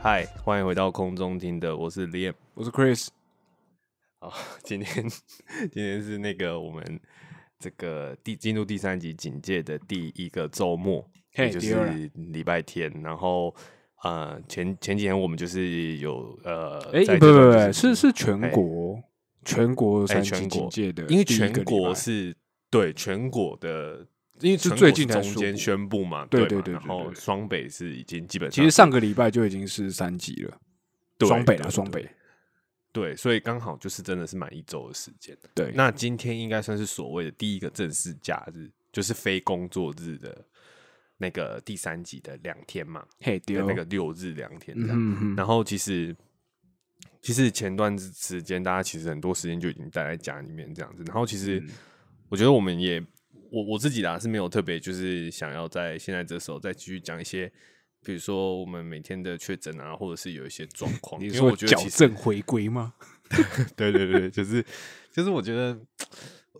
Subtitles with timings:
[0.00, 2.32] 嗨，欢迎回到空中听的，我是 Liam。
[2.54, 3.08] 我是 Chris，
[4.68, 5.08] 今天
[5.72, 7.00] 今天是那个我们
[7.58, 11.02] 这个第进入第三集警戒的第一个周末，
[11.38, 12.92] 也就是礼拜天。
[13.02, 13.54] 然后
[14.04, 19.02] 呃，前前几天我们就是有呃，哎、在不不不，是是是全哎国
[19.42, 22.36] 全国哎三级全国警戒的，因为全国是
[22.68, 24.06] 对全国的，
[24.40, 30.58] 因为是最近中间宣布嘛，对对对对然后双北是已经基本上其实上个礼拜就已经是三级了，
[31.16, 32.06] 对双北啦，对对双北，
[32.98, 35.36] 对，所以刚好就是真的是满一周的时间。
[35.54, 40.44] 对，那今天应该算是所谓的第一个正式假日，就是非工作日的
[41.16, 44.96] 那个第三集的两天嘛，嘿，对那个六日两天这样。
[44.98, 46.16] 嗯哼然后其实
[47.22, 51.68] 其实前段时间大家其实很多时间就已经待在家里面这样子，然后其实嗯
[52.28, 53.00] 我觉得我们也
[53.52, 57.52] 我我自己啦是没有特别就是想要在现在这时候再继续讲一些。
[58.04, 62.94] 比如说我们每天的确诊啊，或者是有一些状 况，因为你说矫我觉得矫正回归吗？
[63.76, 64.64] 对对对，就是
[65.12, 65.78] 就是我觉得，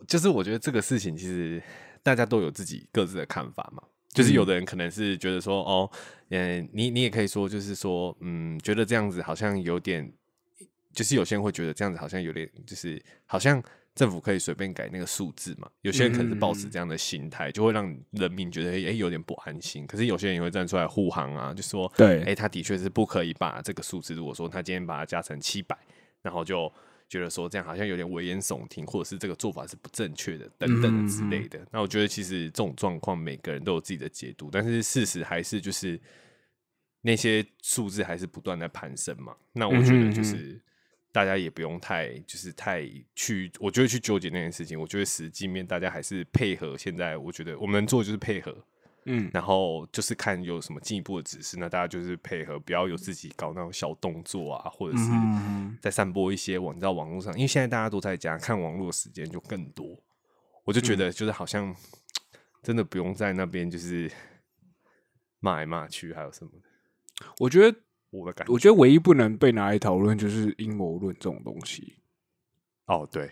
[0.07, 1.61] 就是我觉得这个事情其实
[2.03, 3.83] 大家都有自己各自的看法嘛。
[4.11, 5.89] 就是有的人可能是觉得说，哦，
[6.29, 10.11] 嗯，你你也可以说，就是说，嗯，觉得这样子好像有点，
[10.91, 13.63] 就是有些人会觉得这样子好像有点，就是好像
[13.99, 15.69] 政府可以随便改那个数字嘛。
[15.81, 19.85] 有些人可能是抱持这样的心态，就会让人民觉得哎、诶有点不安心。
[19.85, 25.77] 可是有些人也会站出来护航啊，就说，对哎、他的确是不可以把这个数字，如果说他今天把它加成七百，
[26.21, 26.71] 然后就
[27.09, 31.59] 觉得说这样好像有点危言耸听，或者是这个做法是不正确的，等等之类的。
[31.69, 35.99] 那我觉得其实这种状况每个人都有自己的解读，但是事实还是就是
[37.01, 39.35] 那些数字还是不断在攀升嘛。
[39.51, 40.57] 那我觉得就是。
[41.11, 44.79] 大家也不用太，就是太去，我觉得去纠结那件事情。
[44.79, 46.77] 我觉得实际面大家还是配合。
[46.77, 48.55] 现在我觉得我们能做的就是配合，
[49.05, 59.99] 嗯，然后就是看有什么进一步的指示，那大家就是配合，不要有自己搞那种小动作啊，或者是嗯在散播一些网在网络上，因为现在大家都在家看网络的时间就更多，
[60.65, 61.75] 我就觉得就是好像
[62.61, 64.11] 真的不用在那边就是
[65.39, 67.79] 骂来骂去，还有什么的，我觉得，
[68.11, 68.53] 我的感觉。
[68.53, 71.95] 我觉得唯一不能被拿来讨论就是阴谋论这种东西，
[72.87, 73.29] 哦，对，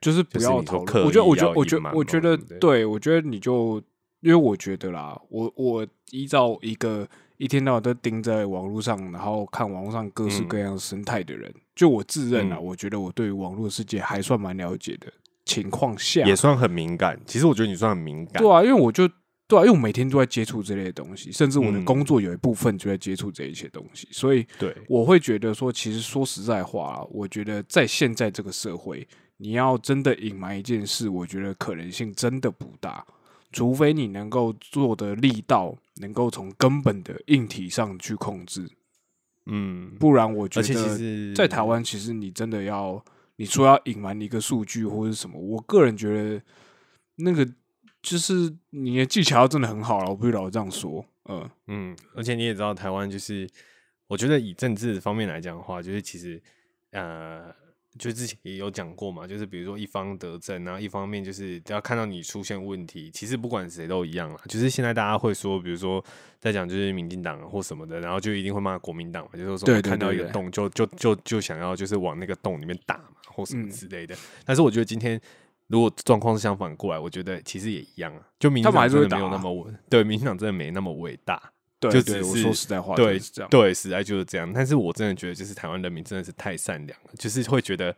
[0.00, 1.04] 就是不要讨论。
[1.04, 3.82] 我觉得，我觉得，我觉得，我觉得对我觉得你就，
[4.20, 15.12] 因为我觉得啦，我我依照一个一天到晚都盯在网络上，然后看网络上各式嗯各样生态的人，就我自认啊，嗯我觉得我对于网络世界还算蛮了解的
[15.44, 17.20] 情况下，也算很敏感。
[17.26, 19.08] 其实我觉得你算很敏感，对啊，因为我就
[19.48, 29.06] 对啊，因为我每天都在接触这类的东西，甚至我的嗯工作有一部分就在接触这一些东西，所以对，我会觉得说，其实说实在话啊，我觉得在现在这个社会，
[29.36, 33.06] 你要真的隐瞒一件事，我觉得可能性真的不大，
[33.52, 38.68] 除非你能够做的力道能够从根本的硬体上去控制，
[39.46, 43.00] 嗯，不然我觉得在台湾，其实你真的要
[43.36, 46.42] 你说要隐瞒一个数据或者什么，我个人觉得
[47.14, 47.48] 那个
[48.06, 53.48] 就是你的技巧真的很好了，我必须老这样说，嗯嗯，而且你也知道，台湾就是，
[54.06, 56.40] 我觉得以政治方面来讲的话，就是其实
[56.92, 57.52] 呃，
[57.98, 64.40] 就之前也有讲过嘛，就是比如说一方得政，然后一方面就是只要看到你出现问题，其实不管谁都一样啦。
[64.48, 66.00] 就是现在大家会说，比如说
[66.38, 74.14] 在讲就是民进党或什么的，然后就一定会骂国民党嘛，就是说看到一个洞就就就就想要就是往那个洞里面打嘛，或什么嗯之类的。
[74.44, 75.20] 但是我觉得今天。
[75.68, 78.22] 如果状况是相反过来，我觉得其实也一样啊。
[78.38, 81.52] 就民进他们还是会党真的没有那么稳，对，民进党真的没那么伟大。
[81.78, 84.50] 对对，我就只是说实在话，对是这样，对，实在就是这样。
[84.50, 87.94] 但是我真的觉得，就是台湾人民真的是太善良了，就是会觉得，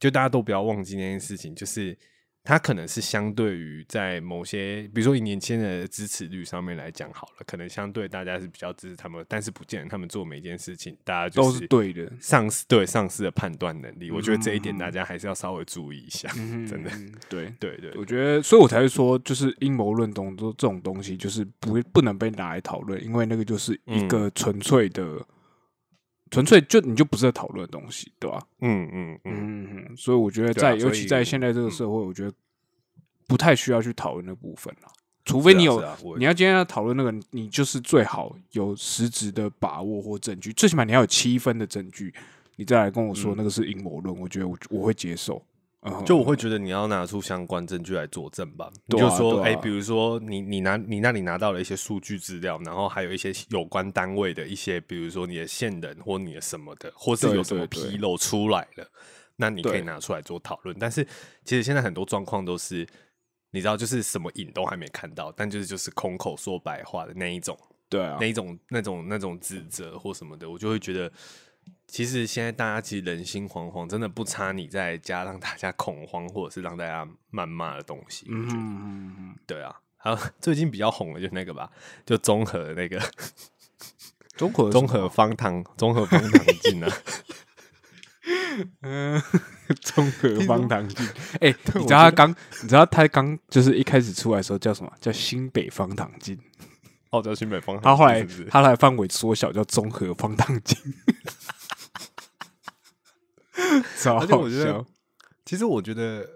[0.00, 1.96] 就大家都不要忘记那件事情，就是
[2.44, 14.10] 他可能是相对于在某些，比如说以年轻人的支持率上面来讲好了，可能相对大家是比较支持他们，但是不见得他们做每一件事情，大家就都是对的，上司对上司的判断能力。
[14.10, 16.28] 我觉得这一点嗯大家还是要稍微注意一下，
[16.68, 16.90] 真的。
[16.92, 17.52] 嗯对。
[17.60, 25.24] 对对我觉得，所以我才会说，就是阴谋论东这种东西，就是不不能被拿来讨论，因为那个就是一个纯粹的，
[26.32, 28.42] 纯粹就你就不是在讨论的东西，对吧？
[28.60, 32.32] 嗯嗯嗯，嗯嗯，所以我觉得在，啊尤其在现在这个嗯社会，我觉得
[33.28, 34.88] 不太需要去讨论那部分了。
[35.24, 42.12] 除非你有，啊啊你要今天要讨论那个，你就是最好有实质的把握或证据，最起码你要有七分的证据，
[42.56, 45.40] 你再来跟我说嗯那个是阴谋论，我觉得我我会接受。
[45.82, 48.70] 嗯就我会觉得你要拿出相关证据来佐证吧。
[48.86, 58.86] 你就说，哎、比如说你你拿你那里拿到了一些数据资料，然后还有一些有关单位的一些，比如说你的线人或你的什么的，或是有什么纰漏出来了，
[59.36, 60.76] 那你可以拿出来做讨论。
[60.78, 61.04] 但是
[61.44, 62.86] 其实现在很多状况都是，
[63.50, 67.58] 你知道，就是什么影都还没看到，但就是就是空口说白话的那一种。
[67.88, 71.12] 对啊那，一种那种那种指责或什么的，我就会觉得，
[71.92, 78.24] 其实现在大家其实人心惶惶，真的不差你在家让大家恐慌，或者是让大家谩骂的东西。
[78.30, 81.70] 嗯对啊，还有最近比较红的就是那个吧，
[82.06, 82.98] 就综合那个
[84.38, 86.90] 综合综合方糖综合方糖镜啊，
[88.80, 89.22] 嗯，
[89.82, 91.06] 综合方糖镜。
[91.42, 92.30] 哎、你知道他刚，
[92.62, 94.90] 你知道他刚就是一开始出来的时候叫什么？
[94.98, 96.38] 叫新北方糖镜。
[97.10, 100.78] 哦，叫新北方他后来他后来范围缩小，叫综合方糖镜。
[104.18, 104.86] 而且我觉得笑。
[105.44, 106.26] 其实我觉得，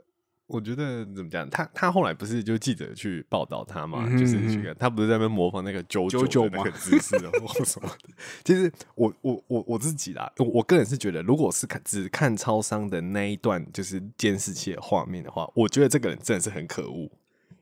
[0.46, 1.48] 我觉得怎么讲？
[1.50, 8.10] 他他后来不是就记者去报道他嘛，嗯就是他不是在那边模仿那个九九九那个姿势哦或什么的。
[8.44, 17.10] 其实我我我我自己啦，我我个人是觉得，如果是看只看超商的那一段就是监视器的画面的话，我觉得这个人真的是很可恶。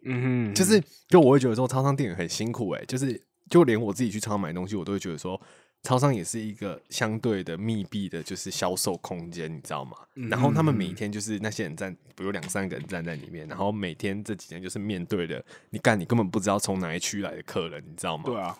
[0.06, 3.18] 嗯哼，就是就我会觉得说，超商店员很辛苦哎、就是
[3.48, 5.40] 就连我自己去超商买东西，我都会觉得说，
[5.84, 9.96] 超商也是一个相对的密闭的，就是销售空间，你知道吗？
[10.30, 18.24] 然后他们每一天就是那些人站，比如两三个人站在里面，然后每天这几天就是面对的，你干你根本不知道从哪一区来的客人，你知道吗？
[18.24, 18.58] 对啊，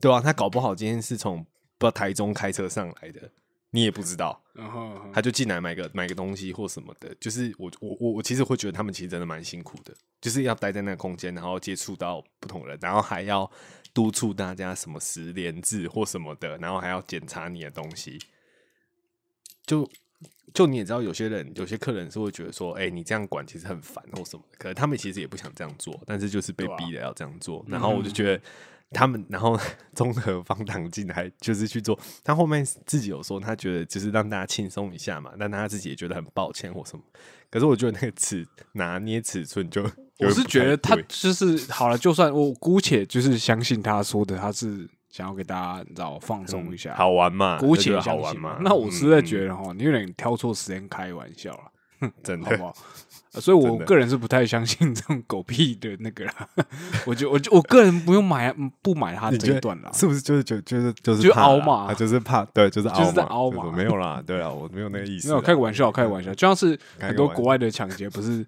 [0.00, 1.38] 对啊，他搞不好今天是从
[1.78, 3.30] 不知道台中开车上来的，
[3.70, 4.42] 你也不知道。
[4.52, 13.48] 然后他就进来买个买个东西或什么的，就是我我我我其实会觉得他们其实真的蛮辛苦的，就是要待在那个空间，然后接触到不同人，然后还要
[13.98, 18.16] 督促大家什么十连制或什么的，然后还要检查你的东西。
[19.66, 19.90] 就
[20.54, 27.64] 就你也知道，有些人有些客人是会觉得说，哎、你这样管其实很烦或什么的，可能他们其实也不想这样做，但是就是被逼的要这样做。
[27.66, 28.40] 然后我就觉得
[28.92, 29.58] 他们，然后
[29.96, 37.02] 综合方糖进来就是去做，他后面自己有说，他觉得就是让大家轻松一下嘛，但他自己也觉得很抱歉或什么。
[37.50, 39.82] 可是我觉得那个尺拿捏尺寸就，
[40.18, 48.58] 我是觉得他就是好了，就算我姑且就是相信他说的，他是想要给大家你知道放松一下，好玩嘛，姑且好玩嘛。
[48.60, 51.60] 那我实在嗯觉得哈，你有点挑错时间开玩笑了，
[52.00, 52.50] 嗯 真的。
[52.50, 52.76] 好不好？
[53.34, 56.48] 呃所以，我个人是不太相信这种狗屁的那个啦。
[57.04, 58.50] 我就我就我个人不用买
[58.80, 59.90] 不买他这一段啦。
[59.92, 61.88] 是不是就是就就是就是就凹嘛。
[61.90, 63.70] 啊就是怕对，就是就是在嘛凹嘛。
[63.70, 68.44] 没有啦，对啊，我没有那个意思没，有开个玩笑，开个玩笑，就像是很多国外的抢劫，不是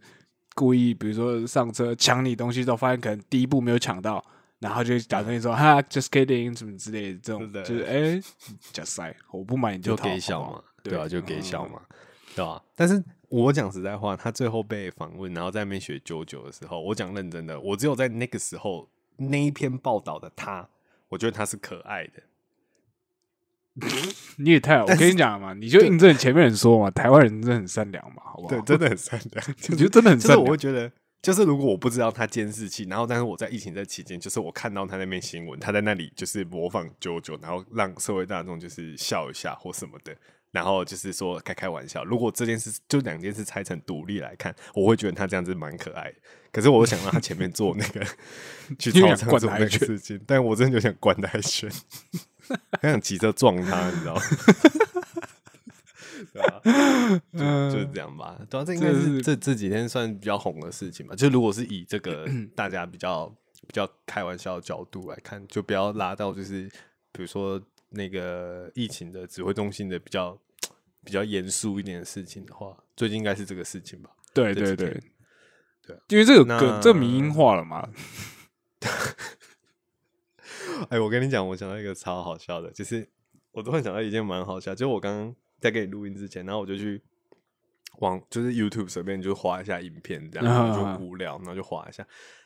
[0.61, 4.23] 故意，比如说上车抢你东西之后，发现可能第一步没有抢到，
[4.59, 8.23] 然后就打算说哈，just kidding 什么之类的，这种对就是哎，
[8.71, 11.81] 假塞，我不买你就给小嘛，对啊，就给嗯小嘛，
[12.37, 12.63] 对吧？
[12.75, 18.87] 但是我讲实在话，他最后被访问，然后在那边学九九的时候，我讲认真的，我只有在那个时候
[19.17, 20.69] 那一篇报道的他，
[21.09, 22.23] 我觉得他是可爱的。
[24.39, 28.49] 你也太，我跟你讲嘛，你就印证前面人说嘛，台湾人真的很善良嘛，好不好？
[28.49, 30.45] 对，真的很善良， 你就真的很就是善良。
[30.45, 30.91] 我会觉得，
[31.23, 40.17] 就是如果我不知道他监视器，然后但是我在疫情这期间，就是我看到他那边新闻，他在那里就是模仿九九，然后让社会大众就是笑一下或什么的，
[40.51, 42.03] 然后就是说开开玩笑。
[42.05, 46.15] 如果这件事就两件事拆成独立来看，我会觉得他这样子蛮可爱的。
[46.53, 48.05] 可是我想让他前面做那个
[48.77, 51.71] 去你有超想灌他一商做那个事情，但我真的就想关他一拳，
[52.81, 54.23] 很想骑车撞他，你知道吗？
[56.33, 56.61] 对啊，
[57.33, 57.39] 就
[57.73, 58.39] 就是这样吧。
[58.49, 61.15] 对啊，这应该这是是这这几天算比较红的事情吧。
[61.17, 63.27] 就如果是以这个 大家比较
[63.67, 66.69] 比较开玩笑的角度来看，就不要拉到就是
[67.13, 70.39] 比如说那个疫情的指挥中心的比较
[71.05, 74.11] 比较严肃一点的事情的话，最近应该是这个事情吧。
[74.35, 75.03] 对对对
[75.83, 77.89] 对啊因为这个那梗这迷音化了嘛，
[80.89, 83.09] 哎，我跟你讲，我想到一个超好笑的，就是
[83.53, 87.01] 我突然想到一件蛮好笑，就是我刚刚在给你录音之前，然后我就去
[87.99, 92.03] 往，就是 YouTube 随便就划一下影片，这样啊然后就无聊，然后就划一下，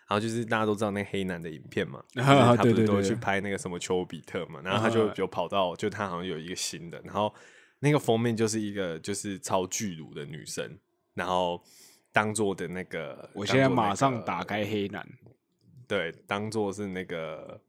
[0.09, 7.33] 然后就是大家都知道那个黑男的影片嘛，就啊是他不是都会去拍那个什么丘比特嘛，然后他就啊有跑到，就他好像有一个新的，然后
[7.81, 10.79] 那个封面就是一个就是超巨乳的女生，
[11.15, 11.63] 然后
[12.13, 15.07] 当做的那个，我现在马上打开黑男，
[15.87, 17.61] 对，当做是那个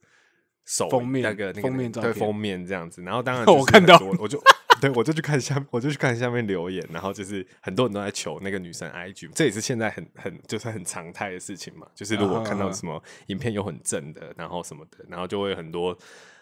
[0.66, 4.42] 手封面那个那个封面照片封面这样子，然后当然 我看到我就
[4.82, 15.98] 对我就去看下，我就去看下面留言，然后就是很多人都在求那个女生 IG，这也是现在很很就是很常态的事情嘛，就是如果看到啊什么影片有很正的，然后什么的，然后就会有很多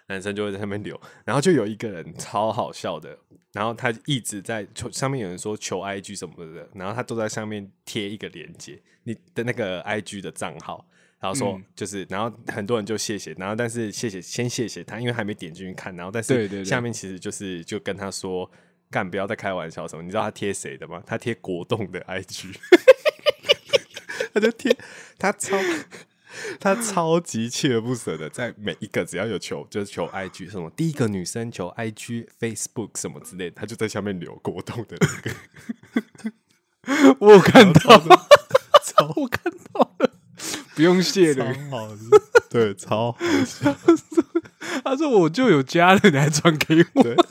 [0.08, 3.16] 男生就会在上面留，然后就有一个人超好笑的，
[3.52, 10.86] 然后他一直在求上面有人说求 IG 什么的，然后他都在上面贴一个链接，你的那个 IG 的账号，
[11.24, 18.52] 然后说嗯就是，然后很多人就谢谢，然后但是谢谢先谢谢他，因为还没点进去看，然后但是下面其实就是就跟他说。
[18.92, 20.04] 干不要再开玩笑什么？
[20.04, 21.02] 你知道他贴谁的吗？
[21.04, 22.56] 他贴果冻的 IG，
[24.32, 24.78] 他就贴
[25.18, 25.58] 他超
[26.60, 35.08] 他超级锲而不舍的，在每一个只要有求就是求 IG 什么，第一个女生求 IG、Facebook 什么之类的，他就在下面留果冻的那
[37.10, 37.98] 个， 我有看到，
[38.86, 40.13] 超我看到了，
[40.76, 41.46] 不用谢的。
[41.70, 41.98] 好的，
[42.50, 43.76] 对，超好笑，
[44.84, 47.16] 他说我就有家了，你还传给我，对，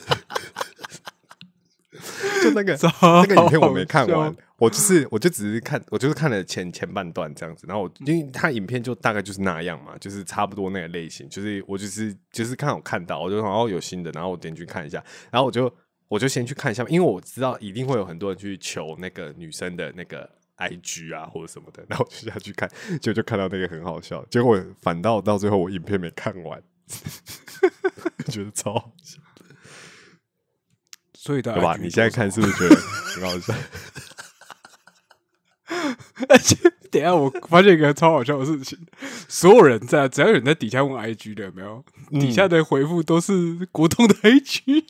[2.43, 15.73] 就那个那个影片我没看完，我就是我就只是看，我就是看了前前半段这样子，然后我因为他影片就大概就是那样嘛，就是差不多那个类型，就是我就是就是看我看到，我就然后有新的，然后我点进去看一下，然后我就
[16.07, 22.69] 我就先去看一下，因为我知道一定会有很多人去求那个女生的那个 IG 啊或者什么的，然后我就下去看，
[23.01, 26.61] 结果就看到那个很好笑，结果反倒到最后我影片没看完，
[28.29, 29.19] 觉得超好笑，
[31.13, 31.75] 所以的对吧？
[31.81, 33.53] 你现在看是不是觉得很好笑？
[36.29, 36.55] 而且
[36.91, 38.77] 等一下我发现一个超好笑的事情，
[39.27, 44.85] 所有人在只要有人在底下问 IG 的，有没有、底下的回复都是国通的 IG，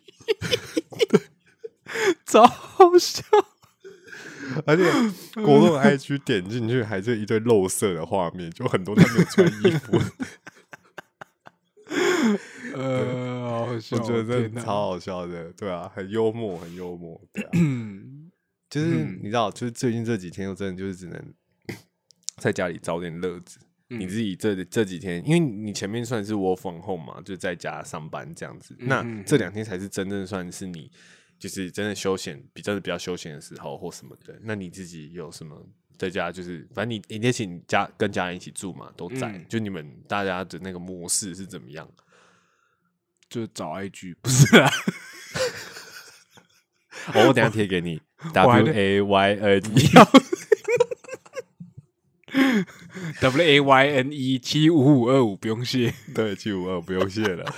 [2.26, 3.24] 超好笑。
[4.66, 4.84] 而且
[5.42, 10.00] 国栋 IG 点进去还是一堆肉色的画面，就很多他没有穿衣服，
[12.76, 18.32] 呃， 我觉得真的超好笑的，对啊，很幽默，很幽默，对啊，嗯，
[18.70, 19.20] 就是嗯。
[19.22, 21.34] 你知道，就是最近这几天，我真的就是只能
[22.38, 23.60] 在家里找点乐子。
[23.90, 24.00] 嗯。
[24.00, 29.24] 你自己这这几天，因为你前面算是 work from home 嘛，就在家上班这样子，那嗯。
[29.26, 30.90] 这两天才是真正算是你
[31.44, 34.34] 就是真的休闲，比真的比较休闲的时候或什么的。
[34.44, 35.62] 那你自己有什么
[35.98, 36.32] 在家？
[36.32, 41.86] 就是反正你你也请家跟家人一起住嘛，都在，嗯就你们大家的那个模式是怎么样？
[43.30, 44.72] 就找 IG 不是啊？
[47.14, 48.00] 哦，我等下贴给你，
[48.32, 49.62] W A Y N
[52.32, 57.54] E，W A Y N E 七五五二五，不用谢对，七五二不用谢了，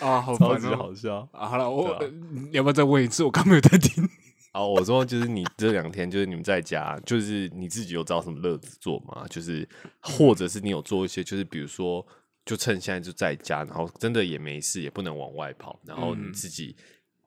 [0.00, 1.28] 啊，好超级好笑。
[1.32, 1.46] 啊！
[1.48, 3.24] 好了，我、啊呃你要不要再问一次？
[3.24, 4.08] 我刚没有在听。
[4.52, 9.26] 啊，我说就是你这两天就是你们在家，就是你自己有找什么乐子做吗？
[9.28, 9.68] 就是
[10.00, 12.04] 或者是你有做一些，就是比如说，
[12.46, 16.74] 就趁现在就在家，然后真的也没事，也不能往外跑，然后你嗯自己，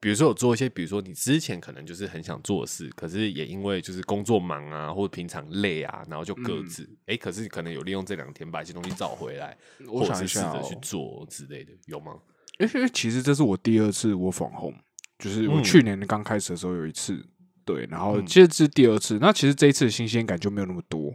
[0.00, 6.90] 比如说有做一些，比如说你之前可能就是很想做的事，可是也因为就是工作忙啊，或者平常累啊，然后就搁嗯置。
[7.06, 12.16] 哎、可是可能有利用这两天把一些东西找回来，我或者想一下、是试着哦，去做之类的，有吗？
[12.58, 14.76] 因为其实这是我第二次我访 home，
[15.18, 15.64] 就是我嗯。
[15.64, 17.24] 去年刚开始的时候有一次，
[17.64, 18.26] 对，然后嗯。
[18.26, 21.14] 这次第二次，那其实这一次的新鲜感就没有那么多，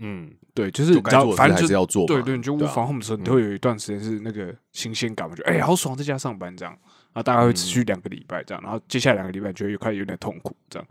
[0.00, 0.94] 嗯，对，就是
[1.36, 6.72] 反正就是要做嘛，对对，你就对啊我访 home 的时候，你会有一段时间是那个新鲜感，我觉得哎、好爽，在家上班这样，
[7.12, 7.68] 然后大概会持嗯。
[7.68, 10.88] 续两个礼拜这样，然后接下来两个礼拜就会快有点痛苦这样，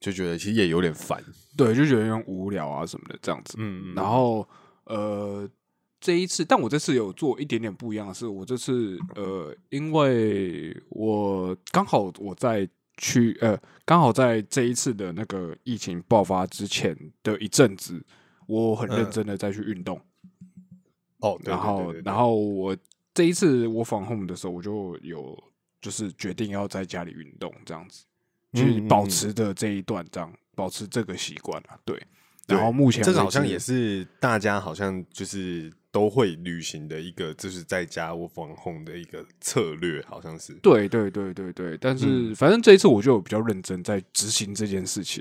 [0.00, 1.22] 就觉得其实也有点烦。
[1.56, 4.48] 对，就觉得有点无聊啊什么的这样子，嗯，嗯然后
[4.84, 5.48] 呃，
[6.00, 18.00] 这一次，但我这次有做一点点不一样的是，我这次呃，因为我刚好我在去呃，刚好在这一次的那个疫情爆发之前的一阵子，
[18.46, 19.10] 我很认嗯。
[19.10, 20.00] 真的在去运动，
[21.18, 22.76] 哦，对然后然后我
[23.12, 25.36] 这一次我访 home 的时候，我就有
[25.80, 28.04] 就是决定要在家里运动这样子，
[28.54, 32.00] 去保持的这一段这样，保持这个习惯啊，对。
[32.46, 40.52] 然后目前为这个好像也是大家好像就是都会履行的一个，就是在家我防控的一个策略，好像是。
[40.62, 45.20] 对对对对对，但是嗯反正这一次我就有比较认真在执行这件事情。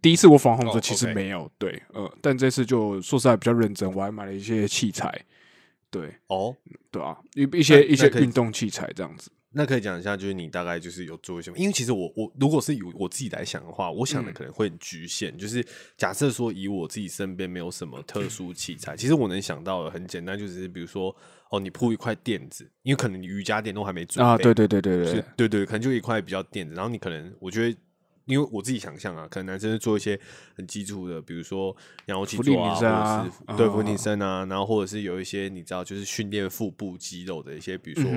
[0.00, 5.12] 第一次我防控的时候哦其实没有，对，呃，但这次就说实在比较认真，我还买了一些器材，
[5.90, 6.56] 对哦，
[6.90, 9.30] 对啊，一一些一些运动器材这样子。
[9.54, 14.34] 那可以讲一下，就是你大概就是有做一些，因为其实我我如果是以我自己来想的话，我想的嗯。
[14.34, 15.64] 可能会很局限，就是
[15.96, 21.14] 假设说以我自己身边没有什么特殊器材，其实我能想到的很简单，就是比如说
[21.50, 27.76] 哦，你铺一块垫子，因为可能你瑜伽垫都还没准备，啊，对对对对是对，对对，可能就一块比较垫子，然后你可能我觉得。
[28.26, 30.18] 因为我自己想象啊，可能男生是做一些
[30.56, 32.80] 很基础的，比如说仰卧起坐啊，或者是
[33.54, 38.10] 对啊俯卧撑啊，然后或者是有一些你知道，就是训练腹部肌肉的一些，比如说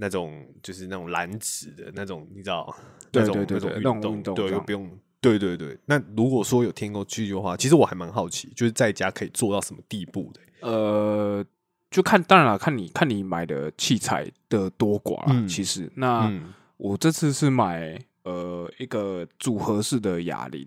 [0.00, 2.74] 那种就是那种燃脂的那种，你知道
[3.12, 4.90] 对那种对对运动这样又不用
[5.20, 5.76] 对对对。
[5.84, 10.40] 那如果说有听过去的话，其实我还蛮好奇，就是在家可以做到什么地步的。
[10.66, 11.44] 呃，
[11.90, 20.66] 就看当然了，看你看你买的器材的多寡其实，那、嗯，我这次是买呃一个组合式的哑铃，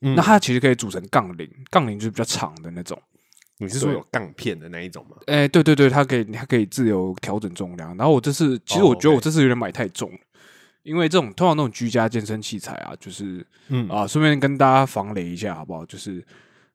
[0.00, 3.00] 嗯那它其实可以组成杠铃，杠铃就是比较长的那种。
[3.60, 5.16] 你是说有杠片的那一种吗？
[5.26, 7.94] 哎、对对对，它可以它可以自由调整重量。
[7.96, 10.18] 然后我这次其实我觉得哦我这次有点买太重了，
[10.82, 15.84] 因为这种通常那种居家健身器材啊，就是嗯啊，顺便跟大家防雷一下好不好？
[15.84, 16.24] 就是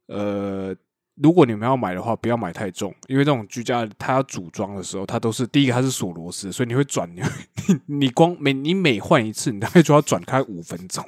[0.07, 0.75] 呃，
[1.15, 7.21] 如果你们要买的话，不要买太重，因为这种居家它要组装的时候，它都是第一个它是锁螺丝，所以你会转，你
[7.87, 11.03] 你你光每你每换一次，你大概就要转开五分钟，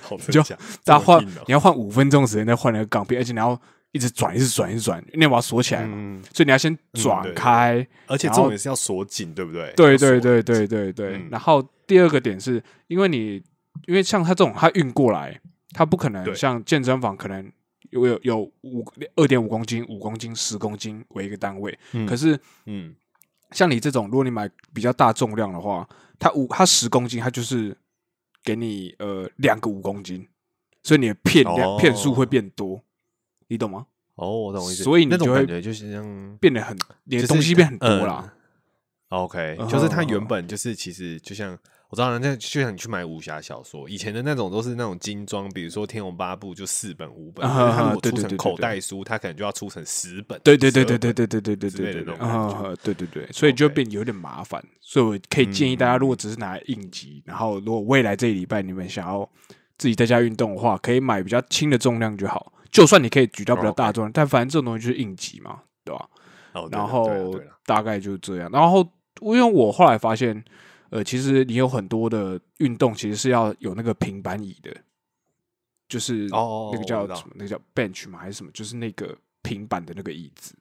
[0.00, 0.42] 好就
[0.84, 3.60] 大家换你要换五分钟的时间再换那个钢片，而且你要
[3.92, 7.86] 一直转，一直转，一直转，因为你要把它锁起来嘛，嗯，所以你要先转开。
[8.06, 9.72] 而且重点是要锁紧，对不对？
[9.76, 11.16] 对对对对对对。
[11.16, 11.28] 嗯。
[11.30, 13.42] 然后第二个点是因为你，
[13.86, 15.40] 因为像他这种他运过来，
[15.72, 17.50] 他不可能像健身房可能
[17.90, 18.84] 有有有五
[19.16, 22.94] 二点五公斤、五公斤、十公斤为一个单位，嗯可是嗯，
[23.50, 27.76] 像你这种，如果你买比较大重量的话，它五它十公斤，它就是
[28.44, 30.28] 给你呃两个五公斤，
[30.84, 31.78] 所以你的片量、哦。
[31.80, 32.80] 片数会变多，
[33.50, 33.84] 你懂吗？
[34.14, 34.84] 哦，我懂意思。
[34.84, 38.32] 所以那种感觉就是像变得很你的东西变很多嗯啦。
[39.08, 50.40] OK，嗯就是它原本就是其实就像我知道人家就像你去买武侠小说，以前的那种都是那种精装，比如说《天龙八部》就四本五本，啊可是它啊如果出成对对对口袋书，它可能就要出成十本。
[50.44, 59.28] 对对对对12本对对对对对对对，那种感觉啊，对对对，所以就变有点麻烦，所以我可以建议大家，嗯如果只是拿来应急，然后如果未来这一礼拜你们想要
[59.76, 62.52] 自己在家运动的话，可以买比较轻的重量就好。
[62.70, 66.08] 就算你可以举到比较大的重量，但反正这种东西就是应急嘛，对吧？
[66.70, 68.50] 然后大概就是这样。
[68.52, 68.80] 然后
[69.20, 70.42] 因为我后来发现，
[70.90, 74.74] 呃，其实你有很多的运动其实是要有那个平板椅的，
[75.88, 77.34] 就是哦那个叫什么？
[77.36, 78.50] 那个叫 bench 嘛，还是什么？
[78.52, 80.54] 就是那个平板的那个椅子，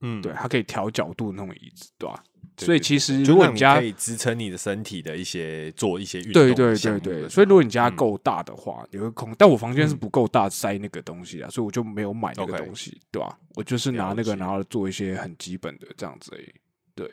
[0.00, 2.22] 嗯，对，它可以调角度的那种椅子，对吧？
[2.64, 7.00] 所以其实如果你家可以支撑你的身体的一些做一些运动对对对。
[7.00, 9.98] 对，所以如果你家够大的话，有个空，但我房间是嗯。
[9.98, 13.36] 不够大塞那个东西啊，所以我就没有买那个东西，对吧？
[13.56, 14.36] 我就是拿那个，解。
[14.36, 16.46] 然后做一些很基本的这样子而已。
[16.94, 17.10] 对，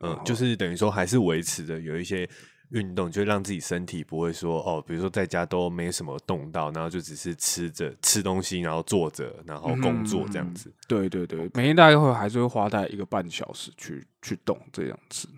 [0.00, 2.28] 嗯，就是等于说还是维持着有一些
[2.74, 10.70] 运动，就让自己身体不会说哦，比如说在家都没什么动到，然后就只是吃着吃东西，然后坐着，然后工作这样子。
[10.86, 15.28] 对对对，每天大概会还是会花大概一个半小时去去动这样子。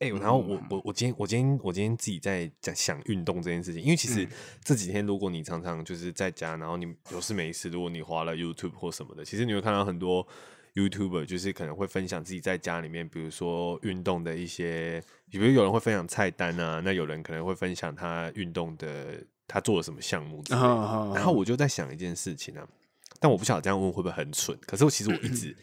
[0.00, 4.28] 哎、然后我嗯我我今天我今天我今天自己在讲想运动这件事情，因为其实嗯
[4.62, 10.26] 这几天如果你常常就是在家，然后你有事没事，如果你滑了 YouTube 或什么的，其实你会看到很多
[10.74, 20.66] YouTuber 就是可能会分享自己在家里面，比如说运动的一些，比如有人会分享菜单啊，那有人可能会分享他运动的他做了什么项目之类的。
[20.66, 22.66] 然然后我就在想一件事情啊，
[23.20, 24.58] 但我不晓得这样问会不会很蠢。
[24.66, 25.56] 可是我其实我一直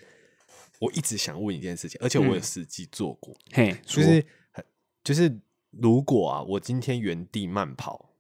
[0.80, 4.66] 我一直想问一件事情，而且我有嗯实际做过，嘿，说就是很
[5.04, 5.40] 就是
[5.72, 8.14] 如果啊，我今天原地慢跑，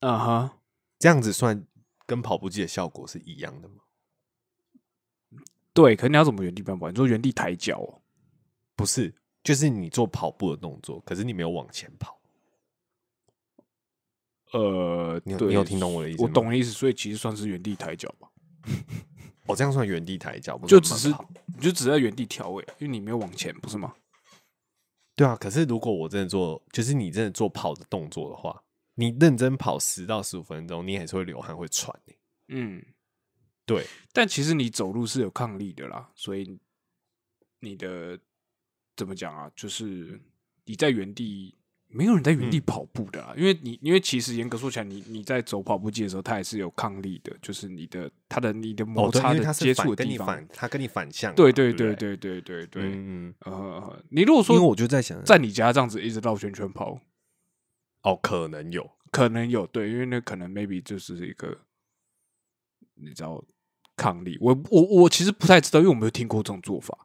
[0.00, 0.58] 啊哈，
[0.98, 1.64] 这样子算
[2.04, 3.76] 跟跑步机的效果是一样的吗？
[5.72, 6.88] 对，可是你要怎么原地慢跑？
[6.88, 8.02] 你说原地抬脚哦？
[8.74, 12.18] 不是，就是你做跑步的动作，可是你没有往前跑。
[14.52, 18.28] 呃，你有对你有听懂我的意思我懂你意思，所以其实算是原地抬脚吧，
[19.46, 21.08] 哦，这样算原地抬脚，就只是
[21.46, 23.94] 你就只在原地调位，因为你没有往前，不是吗？
[25.14, 25.36] 对啊。
[25.36, 28.62] 可是如果我真的做，就是你真的做跑的动作的话，
[28.94, 32.82] 你认真跑十到十五分钟，你还是会流汗会喘欸嗯，
[33.68, 36.58] 对，但其实你走路是有抗力的啦，所以
[37.60, 38.18] 你的
[38.96, 39.50] 怎么讲啊？
[39.54, 40.18] 就是
[40.64, 41.54] 你在原地，
[41.88, 42.62] 没有人在原地嗯。
[42.62, 52.40] 跑步的啦，因为你因为其实严格说起来，你你在走跑步机的时候，它也是有抗力的，就是你的它的你的摩擦的接触的地方，它跟你反向嘛，对对对对对？
[52.40, 53.52] 对对对，嗯，嗯。
[53.52, 56.98] 呃，你如果说因为我就在想，在你家这样子一直绕圈圈跑，
[58.02, 61.58] 哦，可能有，可能有对，因为那可能 maybe 就是一个
[62.94, 63.44] 你知道
[63.98, 66.96] 抗力，我我我其实不太知道，因为我没有听过这种做法。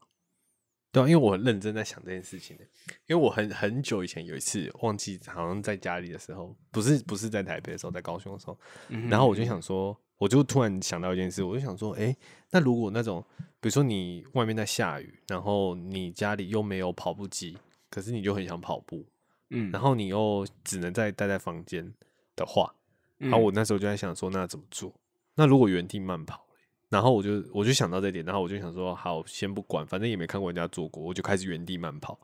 [0.92, 2.64] 对啊，因为我很认真在想这件事情的，
[3.08, 12.16] 因为我很很久以前有一次忘记，好像在家里的时候，不是不是在台北的时候，在高雄的时候，嗯然后我就想说，我就突然想到一件事，我就想说，哎、
[12.52, 13.26] 那如果那种，
[13.60, 17.58] 比如说你外面在下雨，然后你家里又没有跑步机，
[17.90, 19.04] 可是你就很想跑步，
[19.50, 21.92] 嗯，然后你又只能在待在房间
[22.36, 22.72] 的话，
[23.18, 24.94] 嗯然后我那时候就在想说，那怎么做？
[25.34, 26.53] 那如果原地慢跑嘞，
[26.94, 32.16] 然后我就我就想到这点，然后我就想说，好，先不管，反正也没看过人家做过，我就开始原地慢跑，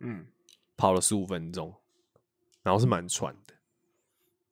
[0.00, 0.26] 嗯
[0.76, 1.74] 跑了十五分钟，
[2.62, 3.54] 然后是蛮喘的。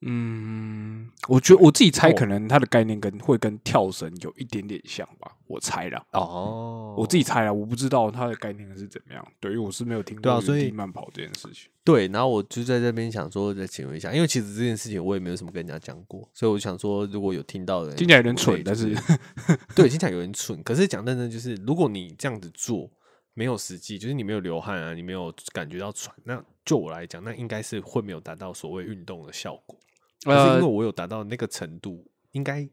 [0.00, 6.00] 嗯，我觉得我自己猜，哦可能它的概念跟会跟跳绳有一点点像吧，我猜啦。
[6.12, 9.26] 哦我自己猜啦，我不知道它的概念是怎么样。
[9.40, 11.68] 对于我是没有听过对啊所以原地慢跑这件事情。
[11.82, 18.94] 对，然后我就在这边想说，再请问一下，因为其实这件事情我也没有什么跟人家讲过，所以我想说，如果有听到的人，听起来有点蠢，但是
[19.74, 20.62] 对，听起来有点蠢。
[20.62, 22.88] 可是讲认真，就是如果你这样子做
[23.34, 29.78] 没有实际，就是你没有流汗啊，你没有感觉到喘，那就我来讲，那应该是会没有达到所谓运动的效果。
[30.24, 32.68] 可是因为呃，我有达到那个程度，应该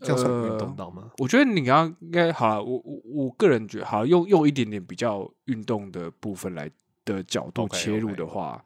[0.00, 1.10] 这样算运动呃到吗？
[1.18, 6.70] 我觉得你刚刚应该好了，我我我个人觉得，好用用一点点比较运动的部分来
[7.04, 8.64] 的角度切入的话，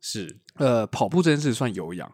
[0.00, 0.36] 是。
[0.54, 2.12] 呃，跑步这件事算有氧，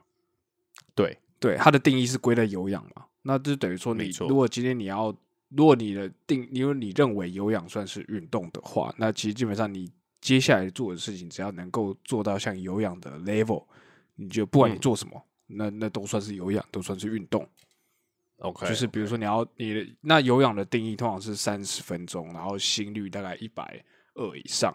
[0.95, 5.13] 对，对它的定义是归在有氧嘛，那就等于说你如果今天你要，
[5.49, 13.65] 如果你的定，因为你认为有氧算是运动的话，那其实基本上你接下来做的事情，只要能够做到像有氧的 level，
[14.17, 17.49] 你就不管你嗯做什么，那那都算是有氧，都算是运动。
[18.39, 23.83] OK，就是比如说你要你的那有氧的定义通常是三十分钟，然后心率大概一百
[24.15, 24.75] 二以上，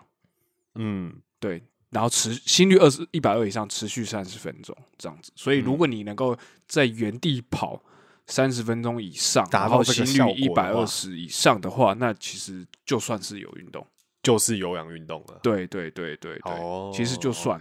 [0.76, 5.32] 嗯，对，然后持心率二十一百二以上，持续三十分钟这样子。
[5.36, 6.36] 所以如嗯果你能够
[6.68, 7.84] 在原地跑
[8.26, 13.86] 三十分钟以上，达到心率一百二十以上的话，那其实就算是有运动。
[14.24, 15.40] 就是有氧运动了。
[15.42, 17.60] 对对对对对，哦，其实就算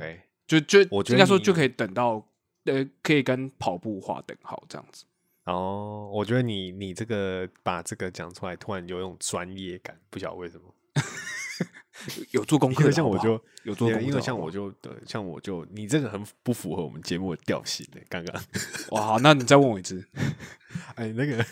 [0.59, 0.81] 就就
[1.13, 2.27] 应该说就可以等到
[2.65, 5.05] 呃，可以跟跑步划等号这样子。
[5.45, 10.75] 哦，我觉得你你这个把这个讲出来，突然有一种专业感，不晓得为什么。
[12.31, 18.01] 有做功课像我就有做功课，因为像我就对，像我就你这个很不符合我们节目的调性的。
[18.09, 18.43] 刚刚，
[18.91, 20.05] 哇，好，那你再问我一次。
[20.97, 21.45] 哎，那个，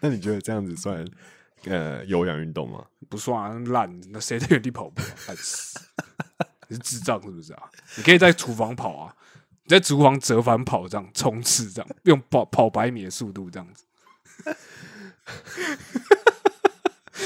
[0.00, 1.04] 那你觉得这样子算
[1.64, 2.86] 呃有氧运动吗？
[3.08, 5.34] 不算啊，烂，那谁在原地跑步啊？
[6.68, 7.62] 你是智障是不是啊？
[7.96, 9.14] 你可以在厨房跑啊，
[9.64, 13.84] 你在厨房折返跑这样冲刺这样，用跑跑百米的速度这样子，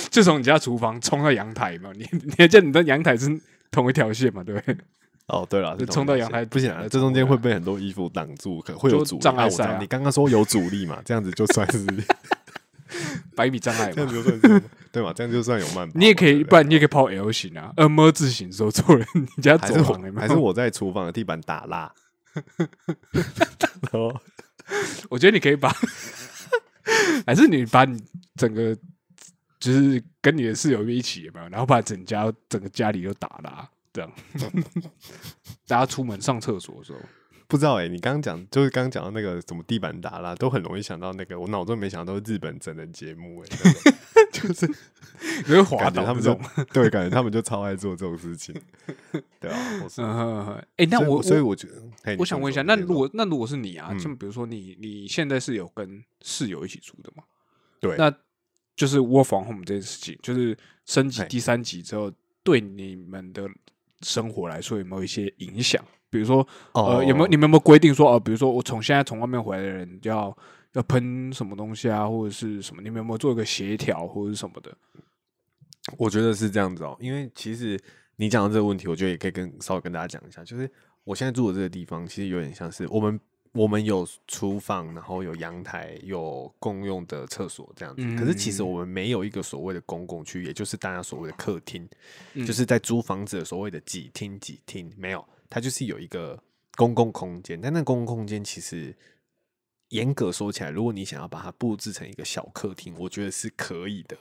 [0.10, 1.90] 就从你家厨房冲到阳台嘛。
[1.94, 4.42] 你你还记得你的阳台是同一条线嘛？
[4.44, 4.76] 对不对？
[5.26, 9.20] 哦，对了，就是冲到阳台不行啊，再这中间会被很多衣服挡住，可能会有阻力。
[9.20, 11.86] 障碍赛啊你刚刚说有阻力嘛，这样子就算是
[13.34, 14.12] 百米障碍这样嘛。
[14.12, 14.62] 就算是
[14.92, 15.12] 对嘛？
[15.12, 15.92] 这样就算有慢跑嘛。
[15.94, 21.92] 你也可以，对不对然你也可以跑 L 型啊，呃么字型的时候做人， 你家还是我走廊有没有还是我在厨房的地板打蜡，
[23.92, 24.14] 然后
[25.08, 25.72] 我觉得你可以把，
[27.26, 28.02] 还是你把你
[28.36, 28.76] 整个
[29.58, 31.48] 就是跟你的室友一起有没有？
[31.48, 34.12] 然后把整家整个家里都打蜡，这样，
[35.66, 36.98] 大家出门上厕所的时候，
[37.50, 43.48] 不知道哎、你刚刚讲就是刚刚讲到那个什么地板打蜡，都很容易想到那个，我脑中没想到日本整人节目 哎、
[44.32, 44.66] 就是
[45.48, 46.40] 因为滑感觉他们这种。
[46.72, 48.54] 对，感觉他们就超爱做这种事情，
[49.40, 49.58] 对啊，
[49.98, 51.66] 嗯哎，那我我所以我觉
[52.04, 57.24] 得，我想问一下，那如果那如果是你啊，嗯像比如说你你现在是有跟室友一起住的嘛？
[57.80, 58.14] 对那
[58.76, 62.12] 就是 work from home 这件事情，就是升级第三级之后，
[62.44, 63.48] 对你们的
[64.02, 65.84] 生活来说有没有一些影响？
[66.10, 70.36] 比如说，呃，有没有你们有没有规定说，呃，比如说我从现在从外面回来的人要
[70.72, 72.82] 要喷什么东西啊，或者是什么？
[72.82, 74.70] 你们有没有做一个协调或者是什么的？
[75.96, 77.80] 我觉得是这样子哦，因为其实
[78.16, 80.70] 你讲到这个问题，我觉得也可以跟稍微跟大家讲一下，就是
[81.04, 83.18] 我现在住的这个地方，其实有点像是我们
[83.52, 88.02] 我们有厨房，然后有阳台，有共用的厕所这样子。
[88.16, 91.88] 可是其实嗯我们没有一个所谓的公共区，也就是大家所谓的客厅，
[92.34, 96.42] 嗯就是在租房子的所谓的几厅几厅，没有，它就是有一个
[96.76, 97.60] 公共空间。
[97.60, 98.96] 但那公共空间其实
[99.88, 104.16] 严格说起来，如果你想要把它布置成一个小客厅，我觉得是可以的。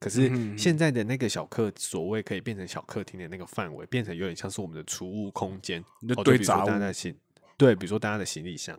[0.00, 7.16] 可是嗯现在的那个小客，所谓可以变成小客厅的那个范围，变成有点像是我们的储物空间，你就堆杂物的行，
[7.56, 8.76] 对，比如说大家的行李箱，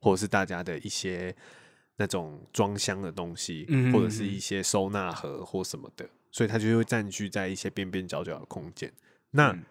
[0.00, 1.32] 或者是大家的一些
[1.94, 8.92] 那种装箱的东西，嗯或者是一些收纳盒或什么的，所以它就会占据在一些边边角角的空间。
[9.30, 9.62] 那、嗯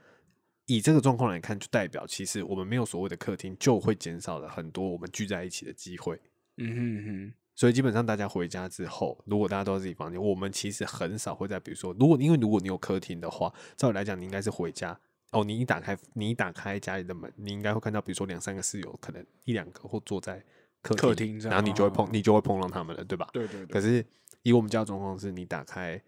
[0.73, 6.19] 以这个状况来看，就代表其实我们没有所谓的客厅，就会减少了很多我们聚在一起的机会。
[6.57, 14.99] 嗯哼哼，所以基本上大家回家之后，如果大家都在自己房间，我们其实很少会在比如说，如果因为如果你有客厅的话，照理来讲，你应该是回家
[15.31, 20.43] 哦，你一打开你一打开家里的门，你应该会看到，比如说两三个室友，可能一两个或坐在
[20.81, 23.29] 客客厅然后你就会碰哦你就会碰到他们了，对吧？
[23.31, 24.03] 对对对，可是
[24.41, 26.01] 以我们家的状况是，你打开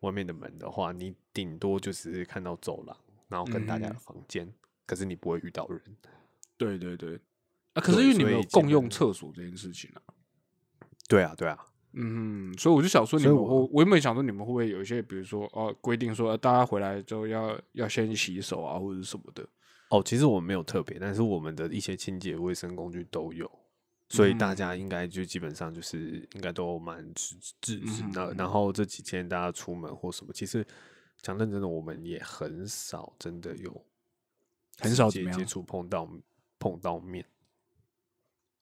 [0.00, 2.96] 外面的门的话，你顶多就只是看到走廊，
[3.32, 4.52] 然后跟大家的嗯房间，
[4.86, 5.80] 可是你不会遇到人。
[6.58, 7.18] 对对对，
[7.72, 10.02] 啊，可是因为你们有共用厕所这件事情啊，
[11.08, 11.58] 对啊，对啊，
[11.94, 19.48] 嗯，所以我就想说，你我我原本想说你们会不会有一些，比如说哦，规定说、呃大家回来之后要要先洗手啊，或者什么的。
[19.88, 23.50] 哦，其实我们没有特别，但是我们的一些清洁卫生工具都有，
[24.08, 28.32] 所以大家应该就基本上就是应该都蛮支支持的。
[28.34, 30.64] 然后这几天大家出门或什么，其实
[31.22, 33.84] 讲认真的，我们也很少真的有
[34.78, 36.08] 很少接接触碰到
[36.58, 37.24] 碰到面，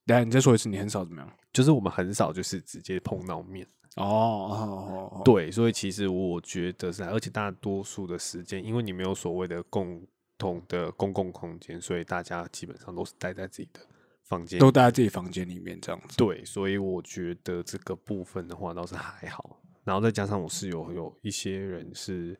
[0.05, 1.33] 等一下你再说一次，你很少怎么样？
[1.51, 3.67] 就是我们很少就是直接碰到面。
[3.97, 10.01] 哦哦哦哦，对，所以其实我觉得是，而且大多数的时间，因为你没有所谓的共
[10.37, 13.81] 同的公共空间，所以大家基本上都是待在自己的
[14.23, 16.15] 房间，都待在自己房间里面这样子。
[16.15, 19.57] 对，所以我觉得这个部分的话倒是还好。
[19.83, 22.37] 然后再加上我室友有一些人是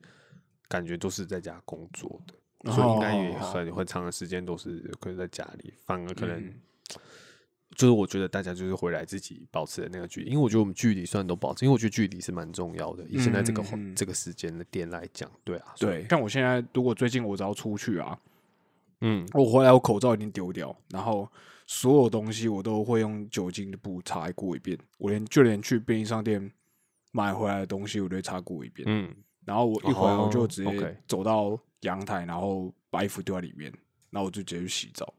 [0.68, 6.40] 感觉都是在家工作的，所以应该也很很长的时间都是可能在家里，反而可能。
[6.40, 6.54] 嗯
[7.74, 13.04] 就是我觉得大家就是回来自己保持的那个距离，因为我觉得我们距离虽然都保持，因为我觉得距离是蛮重要的。
[13.06, 13.64] 以现在这个、
[13.96, 18.20] 这个时间的点来讲，对啊，对，像我现在如果最近我只要出去啊，
[19.00, 21.26] 嗯，我回来我口罩已经丢掉，然后
[21.66, 26.52] 所有东西我都会用酒精的布擦过一遍，我连就连去便利商店
[27.12, 28.86] 买回来的东西我都会擦过一遍。
[28.90, 29.14] 嗯，
[29.46, 33.72] 然后我一回来我就哦直接走到阳台，然后把衣服丢在里面，
[34.10, 35.14] 然后我就直接去洗澡。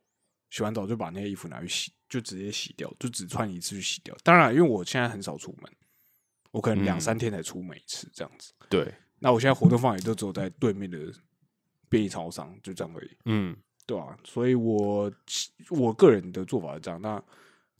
[0.51, 4.15] 洗完澡就把那些衣服拿去洗，就直接洗掉，就只穿一次去洗掉。
[4.23, 5.73] 当然，因为我现在很少出门，
[6.51, 8.53] 我可能两嗯三天才出门一次这样子。
[8.69, 10.99] 对，那我现在活动范围都只有在对面的
[11.89, 15.11] 便利超商，就这样而已，嗯对啊，所以我
[15.71, 17.01] 我个人的做法是这样。
[17.01, 17.23] 那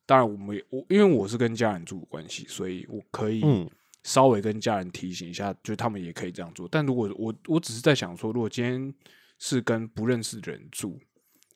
[0.07, 3.71] 当然，我们也我因为我是跟家人住的关系，所以我可以嗯
[4.05, 6.69] 稍微跟家人提醒一下，就他们也可以这样做。
[6.71, 8.95] 但如果我我只是在想说，如果今天
[9.39, 10.99] 是跟不认识的人住，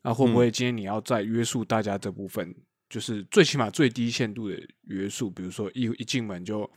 [0.03, 2.55] 那会不会今天你要在约束大家这部分，
[2.89, 6.69] 就是最起码最低限度的约束，比如说一一进门就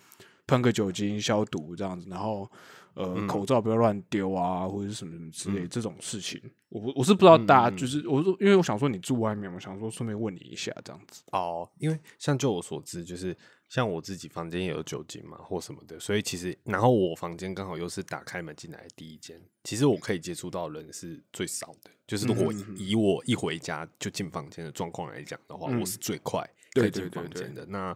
[0.47, 2.51] 喷个酒精消毒这样子，然后
[2.99, 11.23] 呃、口罩不要乱丢啊，或者是什么什么之类、这种事情，我不我是不知道大家就是我说，因为我想说你住外面，我想说顺便问你一下这样子。
[11.31, 13.35] 哦，因为像就我所知，就是
[13.69, 21.89] 像我自己房间也有酒精嘛，或什么的，所以其实然后我房间刚好又是打开门进来的第一间，其实我可以接触到的人是最少的。
[22.05, 27.65] 就是如果以我一回家就进房间的状况来讲的话，嗯我是最快对可以进对对对房间的。
[27.67, 27.95] 那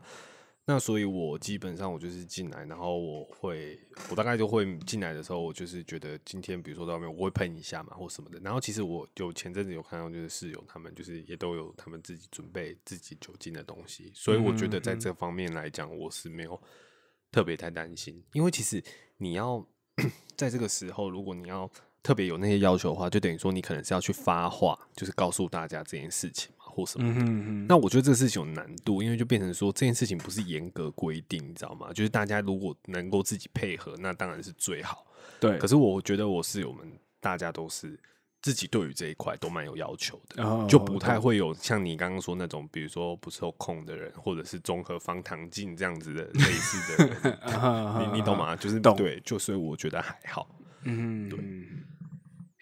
[0.65, 3.78] 那所以，我基本上我就是进来，然后我会，
[4.10, 8.39] 我大概就会进来的时候，我就是觉得今天比如说在外面，我会喷一下嘛，或什么的。
[8.39, 16.58] 然后其实我有前阵子有看到，就是室友他们就是也都有他们自己准备自己酒精的东西，所以我觉得在这方面来讲，我是没有
[17.30, 18.82] 特别太担心，因为其实
[19.17, 19.67] 你要
[20.38, 21.69] 在这个时候，如果你要
[22.02, 27.13] 特别有那些要求的话，就等于说你可能是要去发话，就是告诉大家这件事情嘛，或什么的。
[27.13, 31.93] 嗯哼哼，那我觉得这个事情有难度，因为就变成说这件事情不是严格规定，你知道吗？
[31.93, 35.05] 就是大家如果能够自己配合，那当然是最好。
[35.39, 37.99] 对，可是我觉得我是我们大家都是
[38.41, 47.39] 自己对于这一块都蛮有要求的，哦就不太会有像你刚刚说那种，比如说不受控的人，或者是综合方糖镜这样子的类似的人，
[48.12, 48.38] 你你懂？
[48.38, 48.55] 吗？
[48.55, 50.47] 就是懂对，就所以我觉得还好。
[50.83, 51.65] 嗯，对嗯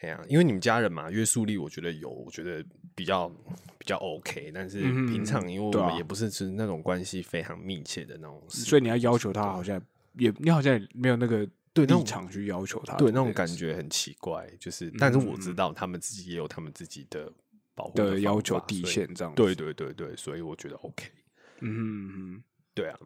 [0.02, 2.63] 哎呀，因为你们家人嘛，约束力我觉得有，我觉得
[2.95, 3.30] 比较
[3.77, 4.51] 比较 OK。
[4.54, 9.82] 但是嗯平常因为我们也不是是那种关系非常密切的那种事，所以你要要求他，好像
[10.13, 14.49] 也你好像也没有那个对立场去要求他，对那种感觉很奇怪。
[14.60, 17.32] 就是，但是我知嗯道他们自己也有他们自己的
[17.73, 19.41] 保护的方要求底线这样子。
[19.41, 21.10] 对对对对，所以我觉得 OK。
[21.62, 22.99] 嗯对啊，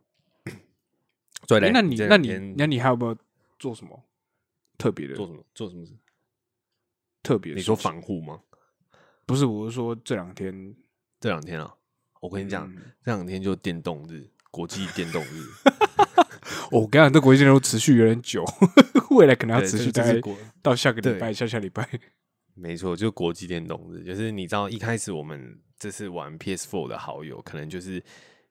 [1.50, 3.18] 那你那你那你还有没有
[3.60, 4.04] 做什么
[4.78, 5.94] 特别的做什么做什么事？
[7.22, 8.42] 特别的你说防护吗？
[9.26, 9.46] 不是？
[9.46, 10.76] 我是说这两天，
[11.20, 11.74] 这两天啊，
[12.22, 15.44] 我跟你讲，嗯这两天就电动日，国际电动日，
[16.72, 18.46] 哦我跟你讲，这国际电都持续有点久，
[19.12, 21.88] 未来可能要对持续大概这这是国到下个礼拜、下下礼拜。
[22.54, 28.02] 没错，就国际电动日，就是你知道一开始我们这次玩 PS4 的好友，可能就是